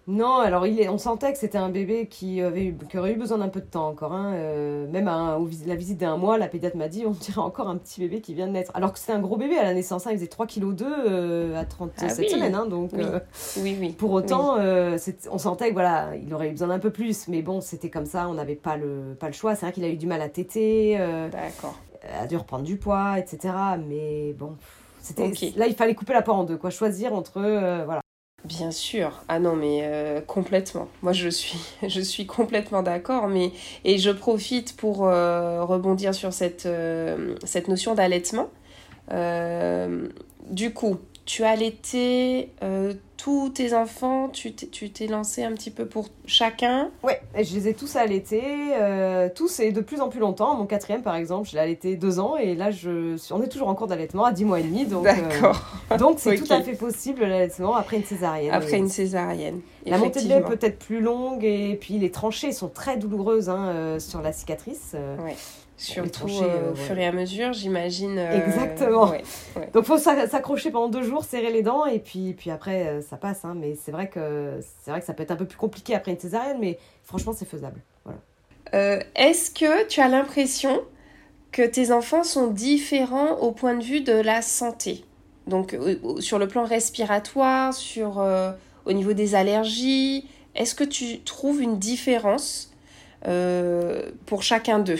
non, 0.07 0.37
alors 0.37 0.65
il 0.65 0.79
est, 0.79 0.87
on 0.87 0.97
sentait 0.97 1.33
que 1.33 1.37
c'était 1.37 1.57
un 1.57 1.67
bébé 1.67 2.07
qui, 2.07 2.39
avait 2.39 2.73
qui 2.89 2.97
aurait 2.97 3.11
eu 3.11 3.17
besoin 3.17 3.39
d'un 3.39 3.49
peu 3.49 3.59
de 3.59 3.65
temps 3.65 3.89
encore. 3.89 4.13
Hein. 4.13 4.31
Euh, 4.35 4.87
même 4.89 5.09
à, 5.09 5.37
la 5.65 5.75
visite 5.75 5.97
d'un 5.97 6.15
mois, 6.15 6.37
la 6.37 6.47
pédiatre 6.47 6.77
m'a 6.77 6.87
dit 6.87 7.03
on 7.05 7.11
dirait 7.11 7.41
encore 7.41 7.67
un 7.67 7.75
petit 7.75 7.99
bébé 7.99 8.21
qui 8.21 8.33
vient 8.33 8.47
de 8.47 8.53
naître. 8.53 8.71
Alors 8.73 8.93
que 8.93 8.99
c'était 8.99 9.11
un 9.11 9.19
gros 9.19 9.35
bébé 9.35 9.57
à 9.57 9.63
la 9.63 9.73
naissance, 9.73 10.07
hein. 10.07 10.11
il 10.13 10.17
faisait 10.17 10.29
3,2 10.29 10.75
kg 10.75 10.83
euh, 10.83 11.59
à 11.59 11.65
37 11.65 12.09
ah 12.09 12.29
semaines. 12.29 12.55
Hein, 12.55 12.67
donc, 12.67 12.91
oui. 12.93 13.03
Euh, 13.03 13.19
oui, 13.57 13.95
Pour 13.97 14.13
autant, 14.13 14.55
on 15.29 15.37
sentait 15.37 15.69
que 15.69 15.73
voilà, 15.73 16.15
il 16.15 16.33
aurait 16.33 16.47
eu 16.47 16.51
besoin 16.51 16.69
d'un 16.69 16.79
peu 16.79 16.91
plus. 16.91 17.27
Mais 17.27 17.41
bon, 17.41 17.59
c'était 17.59 17.89
comme 17.89 18.05
ça, 18.05 18.29
on 18.29 18.35
n'avait 18.35 18.55
pas 18.55 18.77
le, 18.77 19.13
pas 19.19 19.27
le 19.27 19.33
choix. 19.33 19.55
C'est 19.55 19.65
vrai 19.65 19.73
qu'il 19.73 19.83
a 19.83 19.89
eu 19.89 19.97
du 19.97 20.07
mal 20.07 20.21
à 20.21 20.29
téter, 20.29 20.97
a 20.97 22.27
dû 22.29 22.37
reprendre 22.37 22.63
du 22.63 22.77
poids, 22.77 23.19
etc. 23.19 23.53
Mais 23.85 24.31
bon, 24.39 24.55
c'était 25.01 25.33
là, 25.57 25.67
il 25.67 25.75
fallait 25.75 25.95
couper 25.95 26.13
la 26.13 26.21
poire 26.21 26.37
en 26.37 26.45
deux, 26.45 26.55
quoi, 26.55 26.69
choisir 26.69 27.13
entre. 27.13 27.41
voilà. 27.83 27.99
Bien 28.47 28.71
sûr. 28.71 29.23
Ah 29.27 29.39
non, 29.39 29.55
mais 29.55 29.81
euh, 29.83 30.21
complètement. 30.21 30.87
Moi, 31.01 31.11
je 31.11 31.27
suis, 31.27 31.57
je 31.87 31.99
suis 31.99 32.25
complètement 32.25 32.81
d'accord. 32.81 33.29
Et 33.83 33.97
je 33.97 34.09
profite 34.09 34.75
pour 34.77 35.05
euh, 35.05 35.65
rebondir 35.65 36.15
sur 36.15 36.31
cette, 36.31 36.65
euh, 36.65 37.35
notion 37.67 37.93
d'allaitement. 37.93 38.49
du 40.49 40.73
coup, 40.73 40.97
tu 41.25 41.43
as 41.43 41.55
tous 43.17 43.49
tes 43.49 43.73
enfants, 43.73 44.29
tu 44.29 44.53
t'es 44.53 45.07
lancé 45.07 45.43
un 45.43 45.51
petit 45.53 45.71
peu 45.71 45.85
pour 45.85 46.09
chacun 46.25 46.91
Ouais, 47.03 47.19
je 47.35 47.55
les 47.55 47.67
ai 47.67 47.73
tous 47.73 47.95
allaités, 47.95 48.43
euh, 48.79 49.27
tous 49.33 49.59
et 49.59 49.71
de 49.71 49.81
plus 49.81 50.01
en 50.01 50.09
plus 50.09 50.19
longtemps. 50.19 50.55
Mon 50.55 50.65
quatrième, 50.65 51.01
par 51.01 51.15
exemple, 51.15 51.49
je 51.49 51.53
l'ai 51.55 51.59
allaité 51.59 51.95
deux 51.95 52.19
ans 52.19 52.37
et 52.37 52.53
là, 52.53 52.69
je, 52.69 53.17
on 53.31 53.41
est 53.41 53.47
toujours 53.47 53.69
en 53.69 53.75
cours 53.75 53.87
d'allaitement 53.87 54.25
à 54.25 54.31
dix 54.31 54.45
mois 54.45 54.59
et 54.59 54.63
demi. 54.63 54.85
Donc, 54.85 55.07
euh, 55.07 55.13
D'accord. 55.13 55.65
donc 55.97 56.19
c'est 56.19 56.35
tout 56.41 56.53
à 56.53 56.61
fait 56.61 56.73
possible 56.73 57.21
l'allaitement 57.21 57.75
après 57.75 57.97
une 57.97 58.05
césarienne. 58.05 58.53
Après 58.53 58.77
une 58.77 58.89
césarienne. 58.89 59.61
La 59.85 59.97
montée 59.97 60.21
de 60.21 60.27
lait 60.27 60.41
peut 60.41 60.59
être 60.61 60.77
plus 60.77 61.01
longue 61.01 61.43
et 61.43 61.77
puis 61.79 61.97
les 61.97 62.11
tranchées 62.11 62.51
sont 62.51 62.69
très 62.69 62.97
douloureuses 62.97 63.49
hein, 63.49 63.67
euh, 63.69 63.99
sur 63.99 64.21
la 64.21 64.31
cicatrice. 64.31 64.95
Ouais. 65.23 65.35
Surtout 65.77 66.27
euh, 66.41 66.71
au 66.71 66.75
fur 66.75 66.97
et 66.97 67.05
à 67.05 67.11
mesure, 67.11 67.53
j'imagine. 67.53 68.17
Euh, 68.17 68.47
Exactement. 68.47 69.05
Donc 69.05 69.21
il 69.75 69.83
faut 69.83 69.99
s'accrocher 69.99 70.71
pendant 70.71 70.89
deux 70.89 71.03
jours, 71.03 71.23
serrer 71.23 71.51
les 71.51 71.61
dents 71.61 71.85
et 71.85 71.99
puis, 71.99 72.33
puis 72.33 72.49
après 72.49 72.87
euh, 72.87 73.01
ça 73.07 73.17
passe. 73.17 73.45
Hein. 73.45 73.55
Mais 73.55 73.75
c'est 73.75 73.91
vrai, 73.91 74.09
que, 74.09 74.59
vrai 74.85 74.99
que 74.99 75.05
ça 75.05 75.13
peut 75.13 75.23
être 75.23 75.31
un 75.31 75.35
peu 75.35 75.45
plus 75.45 75.57
compliqué 75.57 75.95
après 75.95 76.11
une 76.11 76.19
césarienne, 76.19 76.57
mais 76.59 76.77
franchement 77.03 77.33
c'est 77.33 77.45
faisable. 77.45 77.81
Voilà. 78.05 78.19
Est-ce 79.15 79.49
que 79.51 79.87
tu 79.87 80.01
as 80.01 80.07
l'impression 80.09 80.81
que 81.51 81.61
tes 81.61 81.91
enfants 81.91 82.23
sont 82.23 82.47
différents 82.47 83.37
au 83.37 83.51
point 83.51 83.75
de 83.75 83.83
vue 83.83 84.01
de 84.01 84.13
la 84.13 84.41
santé? 84.41 85.05
Donc 85.47 85.77
sur 86.19 86.37
le 86.37 86.47
plan 86.47 86.65
respiratoire, 86.65 87.73
sur, 87.73 88.23
au 88.85 88.93
niveau 88.93 89.13
des 89.13 89.35
allergies, 89.35 90.27
est-ce 90.55 90.75
que 90.75 90.83
tu 90.83 91.21
trouves 91.21 91.61
une 91.61 91.79
différence 91.79 92.73
pour 94.25 94.43
chacun 94.43 94.79
d'eux? 94.79 94.99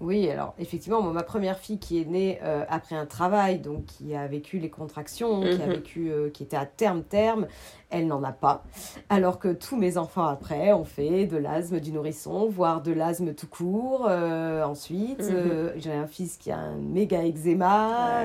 Oui, 0.00 0.30
alors 0.30 0.54
effectivement, 0.58 1.02
ma 1.02 1.22
première 1.22 1.58
fille 1.58 1.78
qui 1.78 2.00
est 2.00 2.06
née 2.06 2.38
euh, 2.42 2.64
après 2.70 2.96
un 2.96 3.04
travail, 3.04 3.58
donc 3.58 3.84
qui 3.84 4.14
a 4.14 4.26
vécu 4.26 4.58
les 4.58 4.70
contractions, 4.70 5.42
qui 5.42 5.60
a 5.60 5.66
mhm. 5.66 5.72
vécu, 5.72 6.10
euh, 6.10 6.30
qui 6.30 6.42
était 6.42 6.56
à 6.56 6.64
terme 6.64 7.02
terme, 7.02 7.46
elle 7.90 8.06
n'en 8.06 8.22
a 8.22 8.32
pas. 8.32 8.64
Alors 9.10 9.38
que 9.38 9.52
tous 9.52 9.76
mes 9.76 9.98
enfants 9.98 10.24
après 10.24 10.72
ont 10.72 10.84
fait 10.84 11.26
de 11.26 11.36
l'asthme 11.36 11.80
du 11.80 11.92
nourrisson, 11.92 12.48
voire 12.48 12.80
de 12.80 12.92
l'asthme 12.92 13.34
tout 13.34 13.46
court. 13.46 14.06
Euh, 14.08 14.64
ensuite, 14.64 15.22
mhm. 15.30 15.72
j'ai 15.76 15.92
un 15.92 16.06
fils 16.06 16.38
qui 16.38 16.50
a 16.50 16.58
un 16.58 16.76
méga 16.76 17.22
eczéma. 17.22 18.22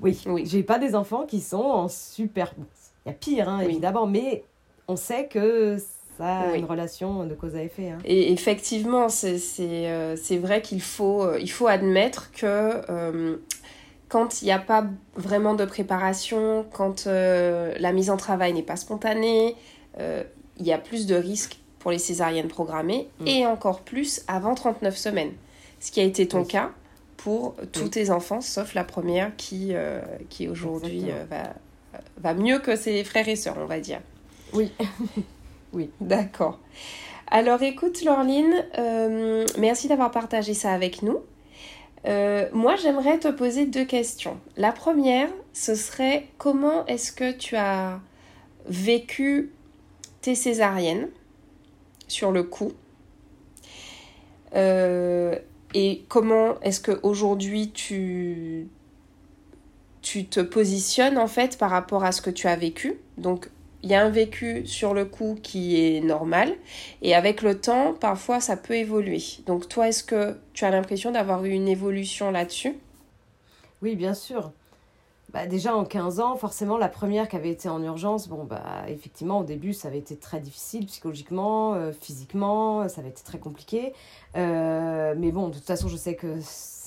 oui, 0.00 0.22
oui. 0.26 0.46
j'ai 0.46 0.62
pas 0.62 0.78
des 0.78 0.94
enfants 0.94 1.26
qui 1.26 1.40
sont 1.40 1.64
en 1.64 1.88
super. 1.88 2.54
Il 3.04 3.08
y 3.08 3.10
a 3.10 3.14
pire, 3.14 3.48
hein, 3.48 3.58
évidemment, 3.58 4.06
mais 4.06 4.44
on 4.86 4.94
sait 4.94 5.26
que 5.26 5.78
ça 6.18 6.40
a 6.40 6.56
une 6.56 6.64
relation 6.64 7.24
de 7.24 7.34
cause 7.34 7.56
à 7.56 7.62
effet. 7.62 7.90
Hein. 7.90 7.98
Et 8.04 8.32
effectivement, 8.32 9.08
c'est 9.08 9.40
euh, 9.60 10.16
vrai 10.40 10.62
qu'il 10.62 10.80
faut, 10.80 11.22
euh, 11.22 11.38
il 11.40 11.50
faut 11.50 11.66
admettre 11.66 12.32
que 12.32 12.82
euh, 12.90 13.36
quand 14.08 14.40
il 14.40 14.46
n'y 14.46 14.52
a 14.52 14.58
pas 14.58 14.86
vraiment 15.14 15.54
de 15.54 15.64
préparation, 15.64 16.64
quand 16.72 17.06
la 17.06 17.92
mise 17.92 18.10
en 18.10 18.16
travail 18.16 18.52
n'est 18.52 18.62
pas 18.62 18.76
spontanée, 18.76 19.56
il 19.98 20.66
y 20.66 20.72
a 20.72 20.78
plus 20.78 21.06
de 21.06 21.16
risques 21.16 21.58
pour 21.80 21.90
les 21.90 21.98
césariennes 21.98 22.48
programmées 22.48 23.08
mm. 23.20 23.26
et 23.26 23.46
encore 23.46 23.80
plus 23.80 24.22
avant 24.28 24.54
39 24.54 24.96
semaines. 24.96 25.32
Ce 25.80 25.90
qui 25.90 26.00
a 26.00 26.04
été 26.04 26.26
ton 26.28 26.44
cas 26.44 26.70
pour 27.16 27.56
tous 27.72 27.88
tes 27.88 28.10
enfants, 28.10 28.40
sauf 28.40 28.74
la 28.74 28.84
première 28.84 29.34
qui, 29.36 29.74
qui 30.30 30.48
aujourd'hui 30.48 31.06
va, 31.28 31.54
va 32.18 32.34
mieux 32.34 32.60
que 32.60 32.76
ses 32.76 33.02
frères 33.02 33.28
et 33.28 33.36
sœurs, 33.36 33.56
on 33.58 33.66
va 33.66 33.80
dire. 33.80 34.00
Oui. 34.52 34.72
Oui, 35.72 35.90
d'accord. 36.00 36.58
Alors 37.28 37.62
écoute, 37.62 38.04
Laureline, 38.04 38.64
euh, 38.78 39.44
merci 39.58 39.88
d'avoir 39.88 40.10
partagé 40.10 40.54
ça 40.54 40.72
avec 40.72 41.02
nous. 41.02 41.20
Euh, 42.06 42.48
moi, 42.52 42.76
j'aimerais 42.76 43.18
te 43.18 43.28
poser 43.28 43.66
deux 43.66 43.84
questions. 43.84 44.38
La 44.56 44.70
première, 44.72 45.28
ce 45.52 45.74
serait 45.74 46.28
comment 46.38 46.86
est-ce 46.86 47.10
que 47.10 47.32
tu 47.32 47.56
as 47.56 48.00
vécu 48.68 49.52
tes 50.20 50.34
césariennes 50.34 51.08
sur 52.06 52.30
le 52.30 52.44
coup? 52.44 52.72
Euh, 54.54 55.36
et 55.74 56.04
comment 56.08 56.60
est-ce 56.60 56.80
qu'aujourd'hui 56.80 57.72
tu, 57.72 58.68
tu 60.00 60.26
te 60.26 60.40
positionnes 60.40 61.18
en 61.18 61.26
fait 61.26 61.58
par 61.58 61.70
rapport 61.70 62.04
à 62.04 62.12
ce 62.12 62.22
que 62.22 62.30
tu 62.30 62.46
as 62.46 62.56
vécu? 62.56 63.00
Il 63.86 63.90
y 63.90 63.94
a 63.94 64.04
un 64.04 64.10
vécu 64.10 64.66
sur 64.66 64.94
le 64.94 65.04
coup 65.04 65.38
qui 65.40 65.80
est 65.80 66.00
normal 66.00 66.52
et 67.02 67.14
avec 67.14 67.40
le 67.40 67.60
temps, 67.60 67.94
parfois 67.94 68.40
ça 68.40 68.56
peut 68.56 68.74
évoluer. 68.74 69.22
Donc 69.46 69.68
toi, 69.68 69.86
est-ce 69.86 70.02
que 70.02 70.36
tu 70.54 70.64
as 70.64 70.70
l'impression 70.72 71.12
d'avoir 71.12 71.44
eu 71.44 71.50
une 71.50 71.68
évolution 71.68 72.32
là-dessus? 72.32 72.74
Oui, 73.82 73.94
bien 73.94 74.12
sûr. 74.12 74.50
Bah, 75.32 75.46
déjà 75.46 75.76
en 75.76 75.84
15 75.84 76.18
ans, 76.18 76.34
forcément, 76.34 76.78
la 76.78 76.88
première 76.88 77.28
qui 77.28 77.36
avait 77.36 77.50
été 77.50 77.68
en 77.68 77.80
urgence, 77.80 78.26
bon, 78.26 78.42
bah, 78.42 78.86
effectivement, 78.88 79.38
au 79.38 79.44
début, 79.44 79.72
ça 79.72 79.86
avait 79.86 79.98
été 79.98 80.16
très 80.16 80.40
difficile 80.40 80.86
psychologiquement, 80.86 81.74
euh, 81.74 81.92
physiquement, 81.92 82.88
ça 82.88 83.02
avait 83.02 83.10
été 83.10 83.22
très 83.22 83.38
compliqué. 83.38 83.92
Euh, 84.36 85.14
mais 85.16 85.30
bon, 85.30 85.46
de 85.46 85.54
toute 85.54 85.64
façon, 85.64 85.86
je 85.86 85.96
sais 85.96 86.16
que 86.16 86.38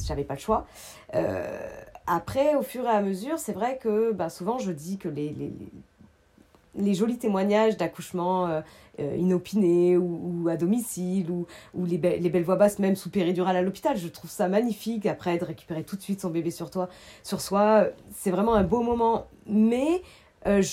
j'avais 0.05 0.25
pas 0.25 0.33
le 0.33 0.39
choix. 0.41 0.67
Euh, 1.15 1.69
après, 2.07 2.55
au 2.55 2.61
fur 2.61 2.83
et 2.83 2.89
à 2.89 3.01
mesure, 3.01 3.39
c'est 3.39 3.53
vrai 3.53 3.77
que 3.77 4.11
bah, 4.11 4.29
souvent, 4.29 4.57
je 4.57 4.73
dis 4.73 4.97
que 4.97 5.07
les, 5.07 5.29
les, 5.29 5.53
les 6.79 6.93
jolis 6.93 7.17
témoignages 7.17 7.77
d'accouchement 7.77 8.47
euh, 8.47 8.61
euh, 8.99 9.15
inopinés 9.17 9.97
ou, 9.97 10.47
à 10.49 10.57
domicile 10.57 11.29
ou, 11.29 11.45
les, 11.85 11.97
les, 11.97 12.29
belles 12.29 12.43
voix 12.43 12.55
basses 12.55 12.79
même 12.79 12.95
sous 12.95 13.09
péridurale 13.09 13.55
à 13.55 13.61
l'hôpital. 13.61 13.97
Je 13.97 14.07
trouve 14.07 14.29
ça 14.29 14.47
magnifique 14.47 15.05
après 15.05 15.37
de 15.37 15.45
récupérer 15.45 15.83
tout 15.83 15.95
de 15.95 16.01
suite 16.01 16.21
son 16.21 16.29
bébé 16.29 16.51
sur 16.51 16.69
toi, 16.71 16.89
sur 17.23 17.41
soi. 17.41 17.87
C'est 18.13 18.31
vraiment 18.31 18.53
un 18.53 18.63
beau 18.63 18.81
moment. 18.81 19.27
Mais 19.45 20.01
euh, 20.47 20.63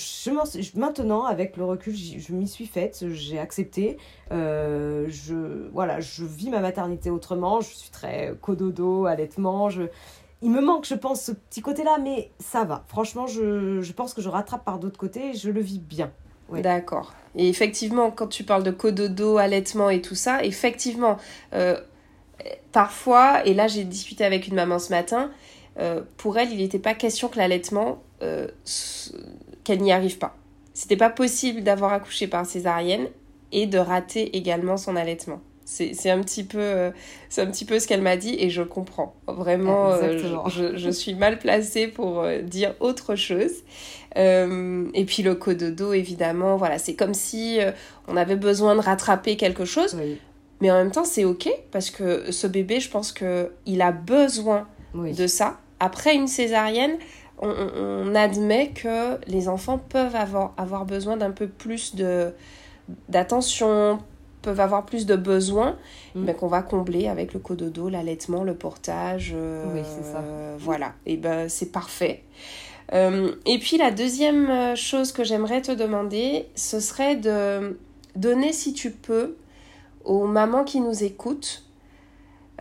maintenant, 0.75 1.25
avec 1.25 1.57
le 1.57 1.65
recul, 1.65 1.95
je 1.95 2.33
m'y 2.33 2.47
suis 2.47 2.67
faite, 2.67 3.05
j'ai 3.11 3.39
accepté. 3.39 3.99
je, 4.31 5.69
voilà, 5.73 6.01
je 6.01 6.25
vis 6.25 6.51
ma 6.51 6.61
maternité 6.61 7.11
autrement. 7.11 7.61
Je 7.61 7.75
suis 7.75 7.91
très 7.91 8.35
cododo, 8.41 9.07
allaitement. 9.07 9.69
Il 10.43 10.51
me 10.51 10.61
manque, 10.61 10.87
je 10.87 10.95
pense, 10.95 11.23
ce 11.23 11.33
petit 11.33 11.63
côté-là, 11.63 11.99
mais 12.03 12.31
ça 12.39 12.65
va. 12.65 12.85
Franchement, 12.89 13.27
je, 13.27 13.81
je 13.81 13.93
pense 13.93 14.15
que 14.15 14.21
je 14.21 14.29
rattrape 14.29 14.65
par 14.65 14.79
d'autres 14.79 14.99
côtés 14.99 15.31
et 15.31 15.35
je 15.35 15.51
le 15.51 15.61
vis 15.61 15.79
bien. 15.79 16.13
D'accord. 16.53 17.15
Et 17.35 17.49
effectivement, 17.49 18.11
quand 18.11 18.29
tu 18.29 18.45
parles 18.45 18.63
de 18.63 18.71
cododo, 18.71 19.39
allaitement 19.39 19.91
et 19.91 20.01
tout 20.01 20.15
ça, 20.15 20.45
effectivement, 20.45 21.19
euh, 21.55 21.79
parfois, 22.73 23.45
et 23.47 23.55
là 23.55 23.67
j'ai 23.67 23.85
discuté 23.85 24.25
avec 24.25 24.47
une 24.47 24.55
maman 24.55 24.79
ce 24.79 24.91
matin, 24.91 25.31
euh, 25.79 26.03
pour 26.17 26.39
elle, 26.39 26.53
il 26.53 26.59
n'était 26.59 26.79
pas 26.79 26.95
question 26.95 27.29
que 27.29 27.37
l'allaitement, 27.37 28.03
euh, 28.23 28.49
qu'elle 29.65 29.83
n'y 29.83 29.93
arrive 29.93 30.19
pas. 30.19 30.37
C'était 30.73 30.97
pas 30.97 31.11
possible 31.11 31.63
d'avoir 31.63 31.93
accouché 31.93 32.27
par 32.27 32.47
césarienne 32.47 33.09
et 33.53 33.67
de 33.67 33.79
rater 33.79 34.37
également 34.37 34.77
son 34.77 34.97
allaitement. 34.97 35.41
C'est 35.69 36.11
un 36.11 36.21
petit 36.21 36.45
peu 36.45 36.61
euh, 36.61 36.93
c'est 37.29 37.43
un 37.43 37.47
petit 37.47 37.65
peu 37.65 37.81
ce 37.81 37.89
qu'elle 37.89 38.01
m'a 38.01 38.17
dit 38.17 38.37
et 38.39 38.51
je 38.51 38.63
comprends. 38.63 39.17
Vraiment, 39.27 39.91
euh, 39.91 40.17
je, 40.49 40.77
je, 40.77 40.91
suis 40.91 41.15
mal 41.15 41.41
placée 41.41 41.89
pour 41.89 42.21
euh, 42.21 42.41
dire 42.41 42.75
autre 42.79 43.17
chose. 43.17 43.51
et 44.15 45.05
puis 45.07 45.25
le 45.25 45.35
cododo, 45.35 45.93
évidemment, 45.93 46.57
voilà, 46.57 46.79
c'est 46.79 46.95
comme 46.95 47.15
si 47.15 47.59
on 48.07 48.17
avait 48.17 48.37
besoin 48.37 48.77
de 48.77 48.81
rattraper 48.81 49.37
quelque 49.37 49.65
chose. 49.65 49.97
Mais 50.61 50.71
en 50.71 50.77
même 50.77 50.93
temps, 50.93 51.05
c'est 51.05 51.25
ok 51.25 51.51
parce 51.73 51.91
que 51.91 52.31
ce 52.31 52.47
bébé, 52.47 52.79
je 52.79 52.89
pense 52.89 53.11
que 53.11 53.51
il 53.67 53.83
a 53.83 53.91
besoin 53.91 54.69
de 54.95 55.27
ça. 55.27 55.59
Après 55.81 56.15
une 56.15 56.29
césarienne, 56.29 56.97
on, 57.41 57.49
on, 57.49 58.15
admet 58.15 58.69
que 58.69 59.19
les 59.27 59.49
enfants 59.49 59.79
peuvent 59.79 60.17
avoir, 60.17 60.55
avoir 60.57 60.87
besoin 60.87 61.17
d'un 61.17 61.33
peu 61.33 61.49
plus 61.49 61.97
de 61.97 62.33
d'attention, 63.09 63.99
peuvent 64.47 64.61
avoir 64.61 64.87
plus 64.87 65.07
de 65.07 65.17
besoins, 65.17 65.77
mm. 66.15 66.25
mais 66.25 66.35
qu'on 66.35 66.47
va 66.47 66.63
combler 66.63 67.09
avec 67.09 67.35
le 67.35 67.41
cododo, 67.41 67.89
l'allaitement, 67.89 68.45
le 68.45 68.55
portage. 68.55 69.33
Euh, 69.35 69.65
oui, 69.75 69.81
c'est 69.85 70.13
ça. 70.13 70.23
voilà, 70.59 70.95
et 71.05 71.17
ben 71.17 71.49
c'est 71.49 71.73
parfait. 71.73 72.23
Euh, 72.93 73.35
et 73.45 73.59
puis 73.59 73.77
la 73.77 73.91
deuxième 73.91 74.77
chose 74.77 75.11
que 75.11 75.25
j'aimerais 75.25 75.63
te 75.63 75.73
demander, 75.73 76.47
ce 76.55 76.79
serait 76.79 77.17
de 77.17 77.77
donner, 78.15 78.53
si 78.53 78.73
tu 78.73 78.93
peux, 78.93 79.35
aux 80.05 80.27
mamans 80.27 80.63
qui 80.63 80.81
nous 80.81 81.03
écoutent, 81.03 81.65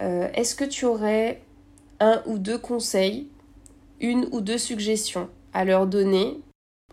euh, 0.02 0.28
est-ce 0.34 0.56
que 0.56 0.66
tu 0.66 0.86
aurais 0.86 1.44
un 2.00 2.24
ou 2.26 2.40
deux 2.40 2.58
conseils, 2.58 3.28
une 4.02 4.28
ou 4.32 4.42
deux 4.42 4.58
suggestions 4.58 5.30
à 5.54 5.64
leur 5.64 5.86
donner 5.86 6.40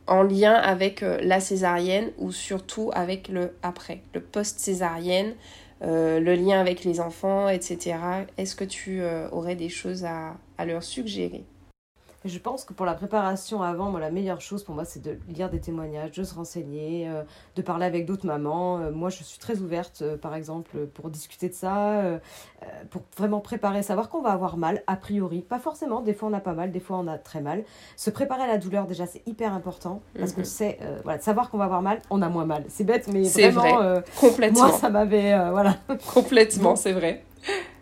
en 0.06 0.22
lien 0.22 0.54
avec 0.54 1.02
euh, 1.02 1.18
la 1.22 1.40
césarienne 1.40 2.10
ou 2.18 2.32
surtout 2.32 2.90
avec 2.94 3.28
le 3.28 3.54
après, 3.62 4.02
le 4.14 4.20
post-césarienne, 4.20 5.34
euh, 5.82 6.20
le 6.20 6.34
lien 6.34 6.60
avec 6.60 6.84
les 6.84 7.00
enfants, 7.00 7.48
etc. 7.48 7.96
Est-ce 8.36 8.54
que 8.54 8.64
tu 8.64 9.00
euh, 9.00 9.28
aurais 9.30 9.56
des 9.56 9.68
choses 9.68 10.04
à, 10.04 10.36
leur 10.64 10.84
suggérer? 10.84 11.44
Je 12.24 12.38
pense 12.38 12.64
que 12.64 12.72
pour 12.72 12.86
la 12.86 12.94
préparation 12.94 13.62
avant, 13.62 13.90
moi, 13.90 13.98
la 13.98 14.10
meilleure 14.10 14.40
chose 14.40 14.62
pour 14.62 14.74
moi, 14.74 14.84
c'est 14.84 15.02
de 15.02 15.18
lire 15.28 15.50
des 15.50 15.60
témoignages, 15.60 16.12
de 16.12 16.22
se 16.22 16.34
renseigner, 16.34 17.08
euh, 17.08 17.22
de 17.56 17.62
parler 17.62 17.84
avec 17.84 18.06
d'autres 18.06 18.26
mamans. 18.26 18.78
Euh, 18.78 18.90
moi, 18.92 19.10
je 19.10 19.22
suis 19.24 19.38
très 19.38 19.58
ouverte, 19.58 20.02
euh, 20.02 20.16
par 20.16 20.34
exemple, 20.34 20.86
pour 20.94 21.10
discuter 21.10 21.48
de 21.48 21.54
ça, 21.54 22.02
pour 22.90 23.02
vraiment 23.16 23.40
préparer, 23.40 23.82
savoir 23.82 24.08
qu'on 24.08 24.22
va 24.22 24.30
avoir 24.30 24.56
mal, 24.56 24.82
a 24.86 24.96
priori. 24.96 25.40
Pas 25.40 25.58
forcément, 25.58 26.00
des 26.00 26.14
fois 26.14 26.28
on 26.28 26.32
a 26.32 26.40
pas 26.40 26.52
mal, 26.52 26.70
des 26.70 26.80
fois 26.80 26.98
on 26.98 27.08
a 27.08 27.18
très 27.18 27.40
mal. 27.40 27.64
Se 27.96 28.10
préparer 28.10 28.42
à 28.42 28.46
la 28.46 28.58
douleur, 28.58 28.86
déjà, 28.86 29.06
c'est 29.06 29.22
hyper 29.26 29.52
important, 29.52 30.00
parce 30.18 30.32
que 30.32 30.44
c'est, 30.44 30.78
mhm. 30.80 31.00
voilà, 31.04 31.20
savoir 31.20 31.50
qu'on 31.50 31.58
va 31.58 31.64
avoir 31.64 31.82
mal, 31.82 32.00
on 32.10 32.22
a 32.22 32.28
moins 32.28 32.46
mal. 32.46 32.64
C'est 32.68 32.84
bête, 32.84 33.08
mais 33.08 33.22
vraiment, 33.22 33.78
vrai. 33.78 34.04
Complètement. 34.20 34.68
moi, 34.68 34.78
ça 34.78 34.90
m'avait, 34.90 35.50
voilà. 35.50 35.76
Complètement, 36.12 36.76
c'est 36.76 36.92
vrai 36.92 37.24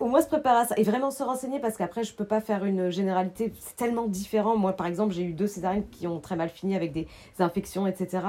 au 0.01 0.07
moins 0.07 0.23
se 0.23 0.27
préparer 0.27 0.61
à 0.61 0.65
ça 0.65 0.75
et 0.79 0.83
vraiment 0.83 1.11
se 1.11 1.23
renseigner 1.23 1.61
parce 1.61 1.77
qu'après 1.77 2.03
je 2.03 2.15
peux 2.15 2.25
pas 2.25 2.41
faire 2.41 2.65
une 2.65 2.91
généralité. 2.91 3.53
C'est 3.61 3.77
tellement 3.77 4.07
différent. 4.07 4.57
Moi 4.57 4.73
par 4.73 4.87
exemple 4.87 5.13
j'ai 5.13 5.23
eu 5.23 5.35
deux 5.35 5.47
césariennes 5.47 5.89
qui 5.91 6.07
ont 6.07 6.21
très 6.21 6.37
mal 6.37 6.49
fini 6.49 6.75
avec 6.75 6.93
des 6.93 7.07
infections 7.39 7.87
etc 7.87 8.23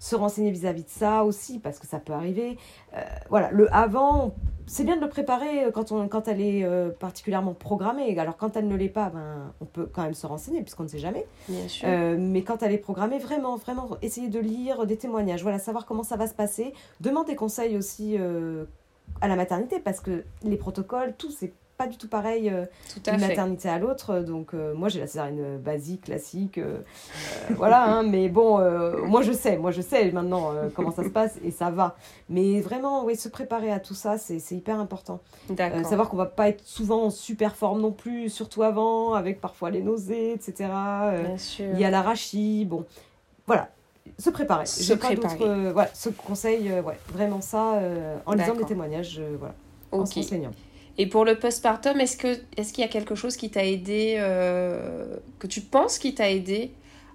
se 0.00 0.16
renseigner 0.16 0.50
vis-à-vis 0.50 0.84
de 0.84 0.88
ça 0.88 1.24
aussi 1.24 1.58
parce 1.58 1.78
que 1.78 1.86
ça 1.86 1.98
peut 1.98 2.14
arriver. 2.14 2.58
Euh, 2.96 3.02
voilà. 3.28 3.50
Le 3.52 3.72
avant 3.74 4.34
c'est 4.66 4.84
bien 4.84 4.96
de 4.96 5.00
le 5.00 5.08
préparer 5.08 5.66
quand 5.72 5.92
on 5.92 6.08
quand 6.08 6.28
elle 6.28 6.40
est 6.40 6.64
euh, 6.64 6.90
particulièrement 6.90 7.54
programmée. 7.54 8.18
Alors 8.18 8.36
quand 8.36 8.56
elle 8.56 8.66
ne 8.66 8.76
l'est 8.76 8.88
pas 8.88 9.10
ben 9.10 9.52
on 9.60 9.66
peut 9.66 9.88
quand 9.92 10.02
même 10.02 10.14
se 10.14 10.26
renseigner 10.26 10.62
puisqu'on 10.62 10.84
ne 10.84 10.88
sait 10.88 10.98
jamais. 10.98 11.26
Bien 11.48 11.68
sûr. 11.68 11.86
Euh, 11.88 12.16
mais 12.18 12.42
quand 12.42 12.62
elle 12.62 12.72
est 12.72 12.78
programmée 12.78 13.18
vraiment 13.18 13.56
vraiment 13.56 13.90
essayer 14.00 14.28
de 14.28 14.40
lire 14.40 14.86
des 14.86 14.96
témoignages. 14.96 15.42
Voilà 15.42 15.58
savoir 15.58 15.84
comment 15.84 16.02
ça 16.02 16.16
va 16.16 16.26
se 16.26 16.34
passer. 16.34 16.72
Demander 17.00 17.36
conseil 17.36 17.76
aussi 17.76 18.16
à 19.20 19.28
la 19.28 19.36
maternité 19.36 19.80
parce 19.80 20.00
que 20.00 20.24
les 20.42 20.56
protocoles, 20.56 21.14
tout, 21.16 21.30
c'est 21.30 21.52
pas 21.78 21.86
du 21.86 21.96
tout 21.96 22.08
pareil 22.08 22.50
euh, 22.50 22.66
d'une 23.04 23.20
maternité 23.20 23.68
à 23.68 23.78
l'autre. 23.78 24.18
Donc, 24.18 24.52
euh, 24.52 24.74
moi, 24.74 24.88
j'ai 24.88 24.98
la 24.98 25.06
césarienne 25.06 25.58
basique, 25.58 26.02
classique. 26.02 26.58
Euh, 26.58 26.80
voilà, 27.50 27.84
hein, 27.84 28.02
mais 28.02 28.28
bon, 28.28 28.58
moi, 29.06 29.22
je 29.22 29.32
sais, 29.32 29.56
moi, 29.56 29.70
je 29.70 29.80
sais 29.80 30.10
maintenant 30.10 30.52
comment 30.74 30.90
ça 30.90 31.04
se 31.04 31.08
passe 31.08 31.38
et 31.44 31.52
ça 31.52 31.70
va. 31.70 31.96
Mais 32.28 32.60
vraiment, 32.60 33.04
oui, 33.04 33.16
se 33.16 33.28
préparer 33.28 33.70
à 33.70 33.78
tout 33.78 33.94
ça, 33.94 34.18
c'est 34.18 34.40
hyper 34.50 34.78
important. 34.78 35.20
savoir 35.84 36.08
qu'on 36.10 36.16
va 36.16 36.26
pas 36.26 36.48
être 36.48 36.64
souvent 36.66 37.04
en 37.04 37.10
super 37.10 37.54
forme 37.54 37.80
non 37.80 37.92
plus, 37.92 38.28
surtout 38.28 38.64
avant, 38.64 39.14
avec 39.14 39.40
parfois 39.40 39.70
les 39.70 39.80
nausées, 39.80 40.32
etc. 40.32 40.70
Il 41.60 41.78
y 41.78 41.84
a 41.84 41.90
l'arachie. 41.90 42.64
Bon, 42.64 42.84
voilà, 43.46 43.70
se 44.18 44.30
préparer. 44.30 44.66
Se 44.66 44.94
préparer. 44.94 45.38
Euh, 45.40 45.72
voilà, 45.72 45.90
ce 45.94 46.08
conseil, 46.08 46.70
euh, 46.70 46.82
ouais, 46.82 46.98
vraiment 47.12 47.40
ça, 47.40 47.74
euh, 47.76 48.16
en 48.26 48.34
lisant 48.34 48.54
des 48.54 48.64
témoignages, 48.64 49.20
voilà, 49.38 49.54
en 49.92 50.06
s'enseignant. 50.06 50.52
Et 50.96 51.06
pour 51.06 51.24
le 51.24 51.38
postpartum, 51.38 52.00
est-ce 52.00 52.16
que 52.16 52.38
est-ce 52.56 52.72
qu'il 52.72 52.82
y 52.82 52.86
a 52.86 52.90
quelque 52.90 53.14
chose 53.14 53.36
qui 53.36 53.50
t'a 53.50 53.64
aidé, 53.64 54.16
que 55.38 55.46
tu 55.46 55.60
penses 55.60 55.98
qui 55.98 56.14
t'a 56.14 56.30
aidé 56.30 56.72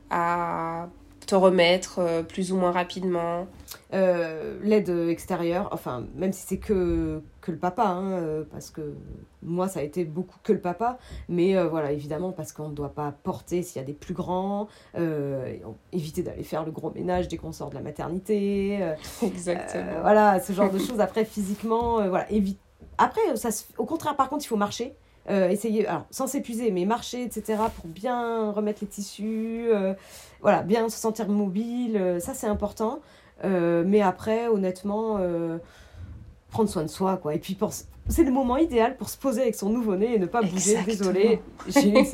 à 0.09 0.87
te 1.25 1.35
remettre 1.35 1.99
euh, 1.99 2.23
plus 2.23 2.51
ou 2.51 2.57
moins 2.57 2.71
rapidement 2.71 3.47
euh, 3.93 4.57
L'aide 4.63 4.89
extérieure, 4.89 5.69
enfin, 5.71 6.05
même 6.15 6.33
si 6.33 6.45
c'est 6.45 6.57
que, 6.57 7.21
que 7.41 7.51
le 7.51 7.57
papa, 7.57 7.85
hein, 7.85 8.11
euh, 8.13 8.43
parce 8.51 8.69
que 8.69 8.95
moi, 9.41 9.67
ça 9.67 9.81
a 9.81 9.83
été 9.83 10.03
beaucoup 10.05 10.37
que 10.43 10.53
le 10.53 10.59
papa, 10.59 10.97
mais 11.29 11.61
voilà, 11.65 11.91
évidemment, 11.91 12.31
parce 12.31 12.53
qu'on 12.53 12.69
ne 12.69 12.73
doit 12.73 12.93
pas 12.93 13.13
porter 13.23 13.61
s'il 13.61 13.81
y 13.81 13.83
a 13.83 13.85
des 13.85 13.93
plus 13.93 14.13
grands, 14.13 14.67
éviter 15.91 16.23
d'aller 16.23 16.43
faire 16.43 16.63
le 16.63 16.71
gros 16.71 16.91
ménage 16.91 17.27
dès 17.27 17.37
qu'on 17.37 17.51
sort 17.51 17.69
de 17.69 17.75
la 17.75 17.81
maternité. 17.81 18.79
Exactement. 19.21 20.01
voilà, 20.01 20.39
ce 20.39 20.53
genre 20.53 20.71
de 20.71 20.79
choses. 20.79 21.01
Après, 21.01 21.25
physiquement, 21.25 22.07
voilà, 22.07 22.31
évite. 22.31 22.59
Après, 22.97 23.21
ça 23.35 23.49
au 23.77 23.85
contraire, 23.85 24.15
par 24.15 24.29
contre, 24.29 24.45
il 24.45 24.47
faut 24.47 24.55
marcher. 24.55 24.95
Euh, 25.29 25.47
essayer, 25.49 25.87
alors 25.87 26.05
sans 26.11 26.27
s'épuiser, 26.27 26.69
mais 26.71 26.83
marcher, 26.83 27.23
etc., 27.23 27.61
pour 27.75 27.85
bien 27.85 28.51
remettre 28.51 28.79
les 28.81 28.87
tissus, 28.87 29.67
euh, 29.69 29.93
voilà, 30.41 30.63
bien 30.63 30.89
se 30.89 30.97
sentir 30.97 31.29
mobile, 31.29 31.95
euh, 31.95 32.19
ça 32.19 32.33
c'est 32.33 32.47
important. 32.47 32.99
mais 33.43 34.01
après, 34.01 34.47
honnêtement, 34.47 35.19
prendre 36.49 36.69
soin 36.69 36.83
de 36.83 36.87
soi, 36.87 37.17
quoi. 37.17 37.33
Et 37.35 37.39
puis, 37.39 37.57
c'est 38.07 38.23
le 38.23 38.31
moment 38.31 38.57
idéal 38.57 38.95
pour 38.95 39.09
se 39.09 39.17
poser 39.17 39.41
avec 39.41 39.55
son 39.55 39.69
nouveau-né 39.69 40.15
et 40.15 40.19
ne 40.19 40.27
pas 40.27 40.41
bouger. 40.41 40.77
Désolée, 40.85 41.41
j'ai 41.67 41.89
une. 41.89 42.05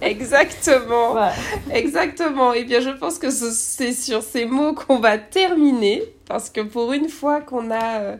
Exactement. 0.00 1.16
Exactement. 1.72 2.52
Et 2.52 2.64
bien, 2.64 2.80
je 2.80 2.90
pense 2.90 3.18
que 3.18 3.30
c'est 3.30 3.92
sur 3.92 4.22
ces 4.22 4.44
mots 4.44 4.74
qu'on 4.74 5.00
va 5.00 5.18
terminer, 5.18 6.02
parce 6.26 6.50
que 6.50 6.60
pour 6.60 6.92
une 6.92 7.08
fois 7.08 7.40
qu'on 7.40 7.72
a, 7.72 8.16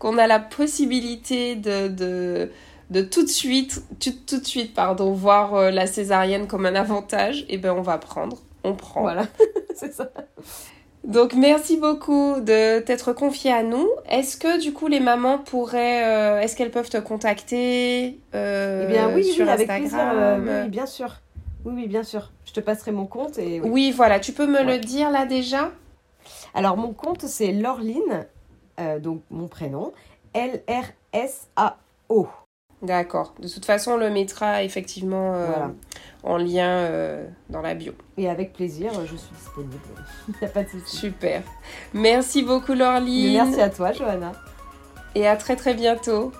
qu'on 0.00 0.18
a 0.18 0.26
la 0.26 0.40
possibilité 0.40 1.54
de 1.54 1.86
de 1.86 2.50
tout 2.92 3.24
de 3.24 3.28
suite, 3.28 3.82
tout, 4.00 4.38
de 4.38 4.44
suite, 4.44 4.74
pardon, 4.74 5.12
voir 5.12 5.54
euh, 5.54 5.70
la 5.70 5.86
césarienne 5.86 6.46
comme 6.46 6.66
un 6.66 6.74
avantage, 6.74 7.40
et 7.42 7.54
eh 7.54 7.58
ben 7.58 7.72
on 7.72 7.82
va 7.82 7.98
prendre, 7.98 8.38
on 8.64 8.74
prend. 8.74 9.02
Voilà, 9.02 9.26
c'est 9.74 9.92
ça. 9.92 10.10
Donc 11.04 11.34
merci 11.34 11.76
beaucoup 11.76 12.40
de 12.40 12.80
t'être 12.80 13.12
confiée 13.12 13.52
à 13.52 13.62
nous. 13.62 13.88
Est-ce 14.08 14.36
que 14.36 14.60
du 14.60 14.72
coup 14.72 14.88
les 14.88 15.00
mamans 15.00 15.38
pourraient, 15.38 16.04
euh, 16.04 16.40
est-ce 16.40 16.56
qu'elles 16.56 16.70
peuvent 16.70 16.88
te 16.88 16.96
contacter 16.98 18.18
euh, 18.34 18.86
Eh 18.88 18.92
bien 18.92 19.14
oui, 19.14 19.24
sur 19.24 19.48
avec 19.48 19.68
plaisir. 19.68 19.98
oui, 20.40 20.68
bien 20.68 20.86
sûr. 20.86 21.20
Oui, 21.64 21.72
oui, 21.76 21.88
bien 21.88 22.02
sûr. 22.04 22.30
Je 22.44 22.52
te 22.52 22.60
passerai 22.60 22.92
mon 22.92 23.06
compte 23.06 23.38
et. 23.38 23.60
Oui, 23.60 23.92
voilà. 23.92 24.20
Tu 24.20 24.32
peux 24.32 24.46
me 24.46 24.62
le 24.62 24.78
dire 24.78 25.10
là 25.10 25.26
déjà? 25.26 25.72
Alors 26.54 26.76
mon 26.76 26.92
compte 26.92 27.22
c'est 27.22 27.52
Laureline, 27.52 28.26
donc 29.00 29.22
mon 29.30 29.46
prénom, 29.46 29.92
L 30.34 30.62
R 30.68 30.86
S 31.12 31.48
A 31.56 31.78
O. 32.08 32.26
D'accord. 32.82 33.34
De 33.40 33.48
toute 33.48 33.64
façon, 33.64 33.92
on 33.92 33.96
le 33.96 34.10
mettra 34.10 34.62
effectivement 34.62 35.34
euh, 35.34 35.46
en 36.22 36.36
lien 36.36 36.68
euh, 36.68 37.26
dans 37.48 37.62
la 37.62 37.74
bio. 37.74 37.92
Et 38.18 38.28
avec 38.28 38.52
plaisir, 38.52 38.92
je 39.06 39.16
suis 39.16 39.34
disponible. 39.34 39.74
Il 40.28 40.34
n'y 40.40 40.46
a 40.46 40.50
pas 40.50 40.62
de 40.62 40.68
souci. 40.68 40.96
Super. 40.96 41.42
Merci 41.94 42.42
beaucoup, 42.42 42.74
Laureline. 42.74 43.32
Merci 43.32 43.60
à 43.60 43.70
toi, 43.70 43.92
Johanna. 43.92 44.32
Et 45.14 45.26
à 45.26 45.36
très 45.36 45.56
très 45.56 45.74
bientôt. 45.74 46.32